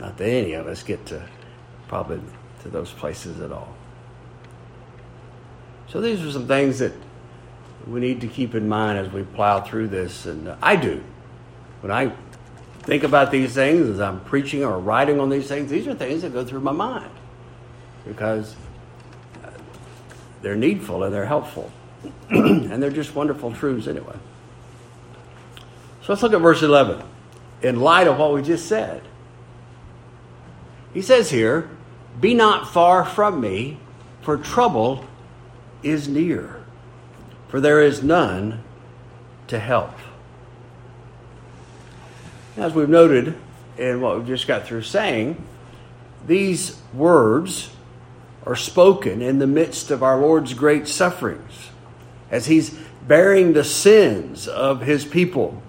Not 0.00 0.16
that 0.16 0.28
any 0.28 0.54
of 0.54 0.66
us 0.66 0.82
get 0.82 1.04
to 1.06 1.22
probably 1.86 2.20
to 2.62 2.68
those 2.68 2.90
places 2.92 3.40
at 3.40 3.52
all. 3.52 3.74
So 5.88 6.00
these 6.00 6.24
are 6.24 6.32
some 6.32 6.48
things 6.48 6.78
that 6.78 6.92
we 7.86 8.00
need 8.00 8.20
to 8.22 8.26
keep 8.26 8.54
in 8.54 8.68
mind 8.68 8.98
as 8.98 9.12
we 9.12 9.22
plow 9.22 9.60
through 9.60 9.88
this. 9.88 10.26
And 10.26 10.48
I 10.62 10.76
do. 10.76 11.04
When 11.82 11.92
I 11.92 12.12
think 12.84 13.02
about 13.02 13.30
these 13.30 13.54
things 13.54 13.88
as 13.88 14.00
I'm 14.00 14.20
preaching 14.20 14.64
or 14.64 14.78
writing 14.78 15.20
on 15.20 15.30
these 15.30 15.48
things, 15.48 15.70
these 15.70 15.86
are 15.86 15.94
things 15.94 16.22
that 16.22 16.32
go 16.32 16.44
through 16.44 16.60
my 16.60 16.72
mind 16.72 17.10
because 18.06 18.54
they're 20.42 20.56
needful 20.56 21.02
and 21.04 21.14
they're 21.14 21.26
helpful. 21.26 21.70
and 22.30 22.82
they're 22.82 22.90
just 22.90 23.14
wonderful 23.14 23.52
truths 23.52 23.86
anyway. 23.86 24.16
So 26.02 26.12
let's 26.12 26.22
look 26.22 26.34
at 26.34 26.40
verse 26.40 26.62
11 26.62 27.02
in 27.62 27.80
light 27.80 28.06
of 28.06 28.18
what 28.18 28.34
we 28.34 28.42
just 28.42 28.66
said. 28.66 29.02
He 30.92 31.00
says 31.00 31.30
here, 31.30 31.70
Be 32.20 32.34
not 32.34 32.68
far 32.68 33.04
from 33.04 33.40
me, 33.40 33.78
for 34.20 34.36
trouble 34.36 35.04
is 35.82 36.08
near, 36.08 36.62
for 37.48 37.60
there 37.60 37.82
is 37.82 38.02
none 38.02 38.62
to 39.48 39.58
help. 39.58 39.94
As 42.56 42.72
we've 42.74 42.88
noted 42.88 43.34
in 43.76 44.00
what 44.00 44.16
we've 44.16 44.26
just 44.26 44.46
got 44.46 44.66
through 44.66 44.82
saying, 44.82 45.42
these 46.26 46.80
words 46.92 47.70
are 48.46 48.56
spoken 48.56 49.20
in 49.22 49.38
the 49.38 49.46
midst 49.46 49.90
of 49.90 50.02
our 50.02 50.18
Lord's 50.18 50.54
great 50.54 50.86
sufferings 50.86 51.70
as 52.30 52.46
He's 52.46 52.70
bearing 53.06 53.52
the 53.52 53.64
sins 53.64 54.46
of 54.48 54.82
His 54.82 55.04
people, 55.04 55.62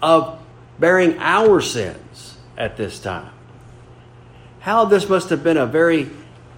of 0.00 0.38
bearing 0.78 1.18
our 1.18 1.60
sins 1.60 2.36
at 2.56 2.76
this 2.76 2.98
time 2.98 3.32
how 4.62 4.84
this 4.84 5.08
must 5.08 5.30
have 5.30 5.42
been 5.42 5.56
a 5.56 5.66
very 5.66 6.08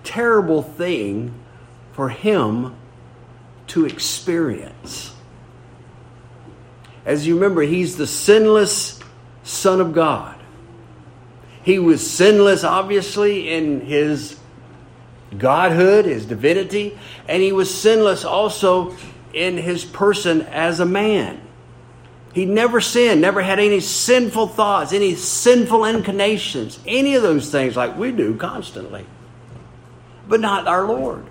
terrible 0.02 0.62
thing 0.62 1.32
for 1.92 2.10
him 2.10 2.76
to 3.66 3.86
experience. 3.86 5.14
As 7.06 7.26
you 7.26 7.34
remember, 7.34 7.62
he's 7.62 7.96
the 7.96 8.06
sinless 8.06 9.00
Son 9.44 9.80
of 9.80 9.92
God. 9.92 10.34
He 11.62 11.78
was 11.78 12.08
sinless, 12.08 12.64
obviously, 12.64 13.52
in 13.52 13.82
his 13.82 14.38
godhood, 15.38 16.04
his 16.04 16.26
divinity, 16.26 16.98
and 17.28 17.42
he 17.42 17.52
was 17.52 17.72
sinless 17.72 18.24
also 18.24 18.96
in 19.32 19.56
his 19.56 19.84
person 19.84 20.42
as 20.42 20.80
a 20.80 20.86
man. 20.86 21.40
He 22.34 22.46
never 22.46 22.80
sinned, 22.80 23.20
never 23.20 23.42
had 23.42 23.60
any 23.60 23.80
sinful 23.80 24.48
thoughts, 24.48 24.92
any 24.92 25.14
sinful 25.14 25.84
inclinations, 25.84 26.80
any 26.86 27.14
of 27.14 27.22
those 27.22 27.50
things 27.50 27.76
like 27.76 27.96
we 27.96 28.10
do 28.12 28.36
constantly. 28.36 29.06
But 30.28 30.40
not 30.40 30.66
our 30.66 30.84
Lord. 30.84 31.24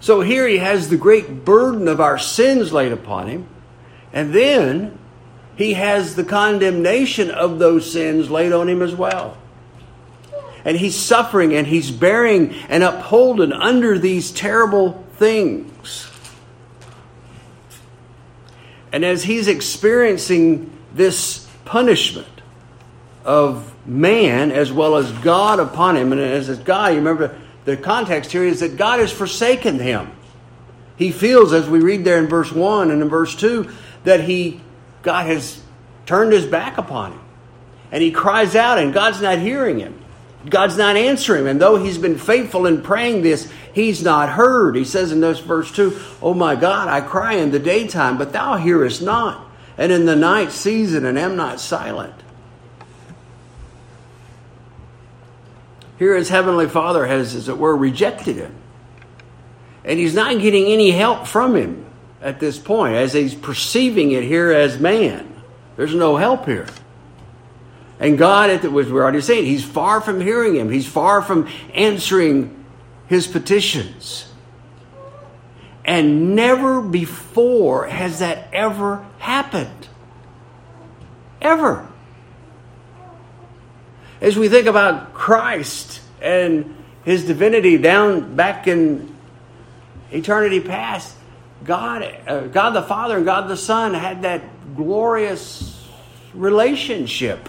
So 0.00 0.20
here 0.20 0.48
he 0.48 0.58
has 0.58 0.88
the 0.88 0.96
great 0.96 1.44
burden 1.44 1.86
of 1.86 2.00
our 2.00 2.18
sins 2.18 2.72
laid 2.72 2.90
upon 2.90 3.28
him, 3.28 3.46
and 4.12 4.34
then 4.34 4.98
he 5.56 5.74
has 5.74 6.16
the 6.16 6.24
condemnation 6.24 7.30
of 7.30 7.58
those 7.58 7.92
sins 7.92 8.30
laid 8.30 8.52
on 8.52 8.68
him 8.68 8.82
as 8.82 8.94
well. 8.94 9.36
And 10.64 10.76
he's 10.76 10.96
suffering 10.96 11.54
and 11.54 11.66
he's 11.66 11.90
bearing 11.90 12.54
and 12.68 12.82
upholding 12.82 13.52
under 13.52 13.98
these 13.98 14.30
terrible 14.30 15.04
things. 15.16 16.08
And 18.92 19.04
as 19.04 19.24
he's 19.24 19.48
experiencing 19.48 20.70
this 20.94 21.48
punishment 21.64 22.28
of 23.24 23.72
man 23.86 24.52
as 24.52 24.72
well 24.72 24.96
as 24.96 25.10
God 25.10 25.58
upon 25.58 25.96
him, 25.96 26.12
and 26.12 26.20
as 26.20 26.48
God, 26.58 26.92
you 26.92 26.98
remember 26.98 27.36
the 27.64 27.76
context 27.76 28.32
here 28.32 28.44
is 28.44 28.60
that 28.60 28.76
God 28.76 29.00
has 29.00 29.12
forsaken 29.12 29.78
him. 29.78 30.12
He 30.96 31.10
feels, 31.10 31.52
as 31.52 31.68
we 31.68 31.80
read 31.80 32.04
there 32.04 32.18
in 32.18 32.28
verse 32.28 32.52
1 32.52 32.90
and 32.90 33.02
in 33.02 33.08
verse 33.08 33.34
2, 33.34 33.70
that 34.04 34.20
he 34.24 34.60
God 35.02 35.26
has 35.26 35.60
turned 36.06 36.32
his 36.32 36.46
back 36.46 36.78
upon 36.78 37.12
him. 37.12 37.20
And 37.90 38.02
he 38.02 38.10
cries 38.10 38.56
out, 38.56 38.78
and 38.78 38.94
God's 38.94 39.20
not 39.20 39.38
hearing 39.38 39.78
him. 39.78 40.02
God's 40.48 40.76
not 40.76 40.96
answering 40.96 41.42
him. 41.42 41.46
And 41.48 41.60
though 41.60 41.76
he's 41.76 41.98
been 41.98 42.18
faithful 42.18 42.66
in 42.66 42.82
praying 42.82 43.22
this, 43.22 43.52
he's 43.74 44.02
not 44.02 44.30
heard. 44.30 44.74
He 44.74 44.84
says 44.84 45.12
in 45.12 45.20
this 45.20 45.40
verse 45.40 45.70
2, 45.72 45.98
Oh 46.22 46.34
my 46.34 46.56
God, 46.56 46.88
I 46.88 47.00
cry 47.00 47.34
in 47.34 47.50
the 47.50 47.58
daytime, 47.58 48.18
but 48.18 48.32
thou 48.32 48.56
hearest 48.56 49.02
not. 49.02 49.46
And 49.76 49.92
in 49.92 50.06
the 50.06 50.16
night 50.16 50.52
season, 50.52 51.04
and 51.04 51.18
am 51.18 51.36
not 51.36 51.60
silent. 51.60 52.14
Here 55.98 56.16
his 56.16 56.28
heavenly 56.28 56.68
Father 56.68 57.06
has, 57.06 57.34
as 57.34 57.48
it 57.48 57.58
were, 57.58 57.76
rejected 57.76 58.36
him. 58.36 58.54
And 59.84 59.98
he's 59.98 60.14
not 60.14 60.40
getting 60.40 60.66
any 60.66 60.90
help 60.90 61.26
from 61.26 61.54
him 61.54 61.81
at 62.22 62.38
this 62.40 62.58
point, 62.58 62.94
as 62.94 63.12
he's 63.12 63.34
perceiving 63.34 64.12
it 64.12 64.22
here 64.22 64.52
as 64.52 64.78
man. 64.78 65.28
There's 65.76 65.94
no 65.94 66.16
help 66.16 66.46
here. 66.46 66.68
And 67.98 68.16
God, 68.16 68.50
as 68.50 68.62
we're 68.64 69.02
already 69.02 69.20
saying, 69.20 69.44
He's 69.44 69.64
far 69.64 70.00
from 70.00 70.20
hearing 70.20 70.56
him. 70.56 70.70
He's 70.70 70.86
far 70.86 71.22
from 71.22 71.48
answering 71.74 72.64
his 73.06 73.26
petitions. 73.26 74.28
And 75.84 76.34
never 76.34 76.80
before 76.80 77.86
has 77.86 78.20
that 78.20 78.48
ever 78.52 79.04
happened. 79.18 79.88
Ever. 81.40 81.88
As 84.20 84.36
we 84.36 84.48
think 84.48 84.66
about 84.66 85.12
Christ 85.12 86.00
and 86.20 86.76
his 87.04 87.24
divinity 87.24 87.78
down 87.78 88.36
back 88.36 88.68
in 88.68 89.12
eternity 90.12 90.60
past, 90.60 91.16
God, 91.64 92.02
uh, 92.26 92.46
God 92.48 92.70
the 92.70 92.82
Father 92.82 93.16
and 93.16 93.24
God 93.24 93.48
the 93.48 93.56
Son 93.56 93.94
had 93.94 94.22
that 94.22 94.42
glorious 94.74 95.88
relationship. 96.34 97.48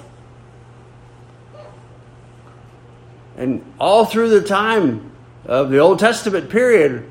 And 3.38 3.65
all 3.80 4.06
through 4.06 4.30
the 4.30 4.43
time 4.43 5.12
of 5.45 5.71
the 5.71 5.80
Old 5.80 5.99
Testament 5.99 6.49
period, 6.49 7.10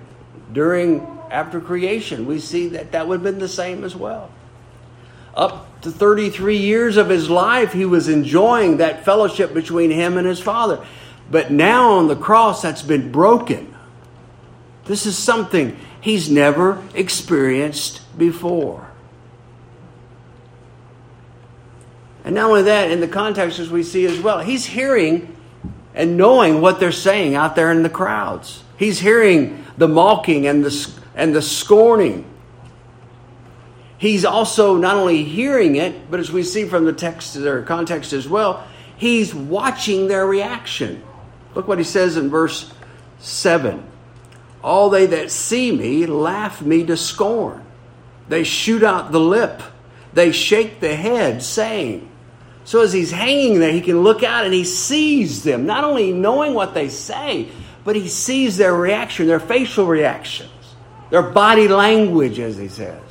during 0.52 1.06
after 1.30 1.60
creation, 1.60 2.26
we 2.26 2.38
see 2.38 2.68
that 2.68 2.92
that 2.92 3.08
would 3.08 3.16
have 3.16 3.24
been 3.24 3.38
the 3.38 3.48
same 3.48 3.84
as 3.84 3.96
well. 3.96 4.30
Up 5.34 5.80
to 5.80 5.90
33 5.90 6.58
years 6.58 6.96
of 6.96 7.08
his 7.08 7.30
life, 7.30 7.72
he 7.72 7.86
was 7.86 8.08
enjoying 8.08 8.76
that 8.76 9.04
fellowship 9.04 9.54
between 9.54 9.90
him 9.90 10.18
and 10.18 10.26
his 10.26 10.40
Father. 10.40 10.84
But 11.30 11.50
now 11.50 11.92
on 11.92 12.08
the 12.08 12.16
cross, 12.16 12.62
that's 12.62 12.82
been 12.82 13.10
broken. 13.10 13.74
This 14.84 15.06
is 15.06 15.16
something 15.16 15.78
he's 16.02 16.28
never 16.28 16.82
experienced 16.94 18.02
before. 18.18 18.88
And 22.24 22.34
not 22.34 22.50
only 22.50 22.62
that, 22.62 22.90
in 22.90 23.00
the 23.00 23.08
context 23.08 23.58
as 23.58 23.70
we 23.70 23.82
see 23.82 24.04
as 24.04 24.20
well, 24.20 24.40
he's 24.40 24.66
hearing 24.66 25.34
and 25.94 26.16
knowing 26.16 26.60
what 26.60 26.78
they're 26.78 26.92
saying 26.92 27.34
out 27.34 27.56
there 27.56 27.70
in 27.70 27.82
the 27.82 27.90
crowds. 27.90 28.62
He's 28.76 29.00
hearing 29.00 29.64
the 29.78 29.88
mocking 29.88 30.46
and 30.46 30.64
the, 30.64 30.90
and 31.14 31.34
the 31.34 31.42
scorning. 31.42 32.28
He's 33.98 34.24
also 34.24 34.76
not 34.76 34.96
only 34.96 35.24
hearing 35.24 35.76
it, 35.76 36.10
but 36.10 36.18
as 36.18 36.32
we 36.32 36.42
see 36.42 36.64
from 36.66 36.84
the 36.84 36.92
text 36.92 37.36
or 37.36 37.62
context 37.62 38.12
as 38.12 38.28
well, 38.28 38.66
he's 38.96 39.34
watching 39.34 40.08
their 40.08 40.26
reaction. 40.26 41.02
Look 41.54 41.68
what 41.68 41.78
he 41.78 41.84
says 41.84 42.16
in 42.16 42.28
verse 42.28 42.72
7 43.20 43.91
All 44.62 44.90
they 44.90 45.06
that 45.06 45.30
see 45.30 45.72
me 45.72 46.06
laugh 46.06 46.62
me 46.62 46.84
to 46.86 46.96
scorn. 46.96 47.64
They 48.28 48.44
shoot 48.44 48.82
out 48.82 49.12
the 49.12 49.20
lip, 49.20 49.62
they 50.12 50.32
shake 50.32 50.80
the 50.80 50.94
head, 50.94 51.42
saying, 51.42 52.08
so 52.64 52.80
as 52.80 52.92
he's 52.92 53.10
hanging 53.10 53.58
there, 53.58 53.72
he 53.72 53.80
can 53.80 54.02
look 54.02 54.22
out 54.22 54.44
and 54.44 54.54
he 54.54 54.64
sees 54.64 55.42
them, 55.42 55.66
not 55.66 55.84
only 55.84 56.12
knowing 56.12 56.54
what 56.54 56.74
they 56.74 56.88
say, 56.88 57.48
but 57.84 57.96
he 57.96 58.06
sees 58.06 58.56
their 58.56 58.74
reaction, 58.74 59.26
their 59.26 59.40
facial 59.40 59.86
reactions, 59.86 60.50
their 61.10 61.22
body 61.22 61.66
language, 61.66 62.38
as 62.38 62.56
he 62.56 62.68
says. 62.68 63.02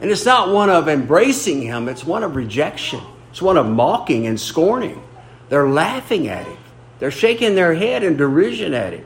And 0.00 0.10
it's 0.10 0.26
not 0.26 0.52
one 0.52 0.68
of 0.68 0.88
embracing 0.88 1.62
him, 1.62 1.88
it's 1.88 2.04
one 2.04 2.24
of 2.24 2.34
rejection. 2.34 3.00
It's 3.30 3.42
one 3.42 3.56
of 3.56 3.66
mocking 3.66 4.28
and 4.28 4.38
scorning. 4.38 5.02
They're 5.48 5.68
laughing 5.68 6.28
at 6.28 6.46
him, 6.46 6.58
they're 6.98 7.10
shaking 7.10 7.54
their 7.54 7.74
head 7.74 8.04
in 8.04 8.16
derision 8.16 8.74
at 8.74 8.92
him. 8.92 9.04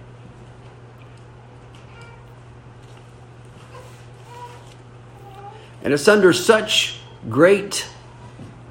And 5.89 5.95
it's 5.95 6.07
under 6.07 6.35
such 6.35 6.99
great 7.31 7.89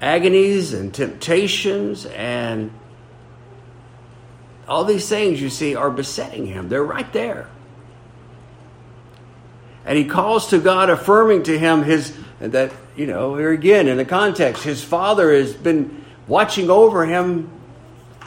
agonies 0.03 0.71
and 0.71 0.93
temptations 0.93 2.05
and 2.05 2.69
all 4.67 4.83
these 4.83 5.09
things 5.09 5.41
you 5.41 5.49
see 5.49 5.73
are 5.73 5.89
besetting 5.89 6.45
him. 6.45 6.69
They're 6.69 6.83
right 6.83 7.11
there. 7.13 7.49
And 9.83 9.97
he 9.97 10.05
calls 10.05 10.49
to 10.49 10.59
God, 10.59 10.91
affirming 10.91 11.41
to 11.45 11.57
him 11.57 11.81
his 11.81 12.15
that, 12.39 12.71
you 12.95 13.07
know, 13.07 13.35
here 13.35 13.51
again 13.51 13.87
in 13.87 13.97
the 13.97 14.05
context, 14.05 14.61
his 14.61 14.83
father 14.83 15.33
has 15.33 15.55
been 15.55 16.05
watching 16.27 16.69
over 16.69 17.03
him 17.03 17.49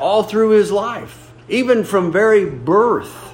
all 0.00 0.24
through 0.24 0.50
his 0.50 0.72
life, 0.72 1.32
even 1.48 1.84
from 1.84 2.10
very 2.10 2.44
birth. 2.44 3.32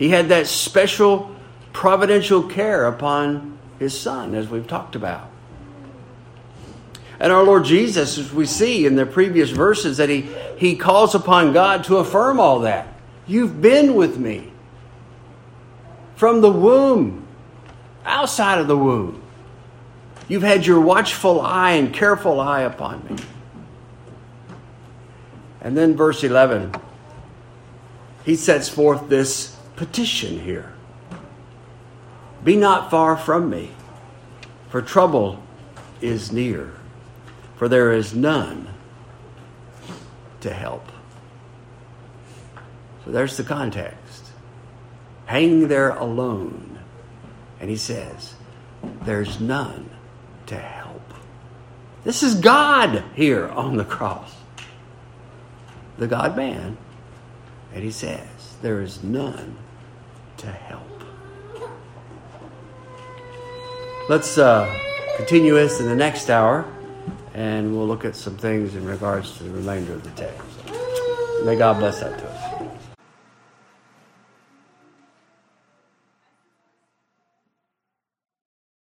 He 0.00 0.08
had 0.08 0.30
that 0.30 0.48
special 0.48 1.30
providential 1.72 2.42
care 2.42 2.86
upon 2.86 3.55
his 3.78 3.98
son, 3.98 4.34
as 4.34 4.48
we've 4.48 4.66
talked 4.66 4.96
about. 4.96 5.30
And 7.18 7.32
our 7.32 7.42
Lord 7.42 7.64
Jesus, 7.64 8.18
as 8.18 8.32
we 8.32 8.46
see 8.46 8.84
in 8.86 8.96
the 8.96 9.06
previous 9.06 9.50
verses, 9.50 9.96
that 9.96 10.08
he, 10.08 10.28
he 10.58 10.76
calls 10.76 11.14
upon 11.14 11.52
God 11.52 11.84
to 11.84 11.96
affirm 11.96 12.38
all 12.38 12.60
that. 12.60 12.88
You've 13.26 13.60
been 13.60 13.94
with 13.94 14.18
me 14.18 14.52
from 16.14 16.40
the 16.40 16.50
womb, 16.50 17.26
outside 18.04 18.58
of 18.58 18.68
the 18.68 18.76
womb. 18.76 19.22
You've 20.28 20.42
had 20.42 20.66
your 20.66 20.80
watchful 20.80 21.40
eye 21.40 21.72
and 21.72 21.92
careful 21.92 22.40
eye 22.40 22.62
upon 22.62 23.04
me. 23.06 23.16
And 25.60 25.76
then, 25.76 25.96
verse 25.96 26.22
11, 26.22 26.74
he 28.24 28.36
sets 28.36 28.68
forth 28.68 29.08
this 29.08 29.56
petition 29.76 30.40
here 30.40 30.75
Be 32.44 32.56
not 32.56 32.90
far 32.90 33.16
from 33.16 33.50
me, 33.50 33.70
for 34.68 34.82
trouble 34.82 35.42
is 36.00 36.30
near 36.30 36.72
for 37.56 37.68
there 37.68 37.92
is 37.92 38.14
none 38.14 38.68
to 40.40 40.52
help. 40.52 40.86
So 43.04 43.10
there's 43.10 43.36
the 43.36 43.44
context. 43.44 44.26
Hanging 45.24 45.68
there 45.68 45.90
alone. 45.90 46.78
And 47.58 47.70
he 47.70 47.76
says, 47.76 48.34
There's 49.02 49.40
none 49.40 49.90
to 50.46 50.56
help. 50.56 51.02
This 52.04 52.22
is 52.22 52.34
God 52.34 53.02
here 53.14 53.48
on 53.48 53.76
the 53.76 53.84
cross, 53.84 54.36
the 55.98 56.06
God 56.06 56.36
man. 56.36 56.76
And 57.72 57.82
he 57.82 57.90
says, 57.90 58.56
There 58.60 58.82
is 58.82 59.02
none 59.02 59.56
to 60.36 60.46
help. 60.46 60.85
Let's 64.08 64.38
uh, 64.38 64.72
continue 65.16 65.54
this 65.54 65.80
in 65.80 65.86
the 65.86 65.96
next 65.96 66.30
hour 66.30 66.64
and 67.34 67.76
we'll 67.76 67.88
look 67.88 68.04
at 68.04 68.14
some 68.14 68.36
things 68.36 68.76
in 68.76 68.86
regards 68.86 69.36
to 69.38 69.42
the 69.42 69.50
remainder 69.50 69.94
of 69.94 70.04
the 70.04 70.10
text. 70.10 70.46
May 71.44 71.56
God 71.56 71.80
bless 71.80 71.98
that 72.00 72.16
to 72.16 72.28
us. 72.28 72.45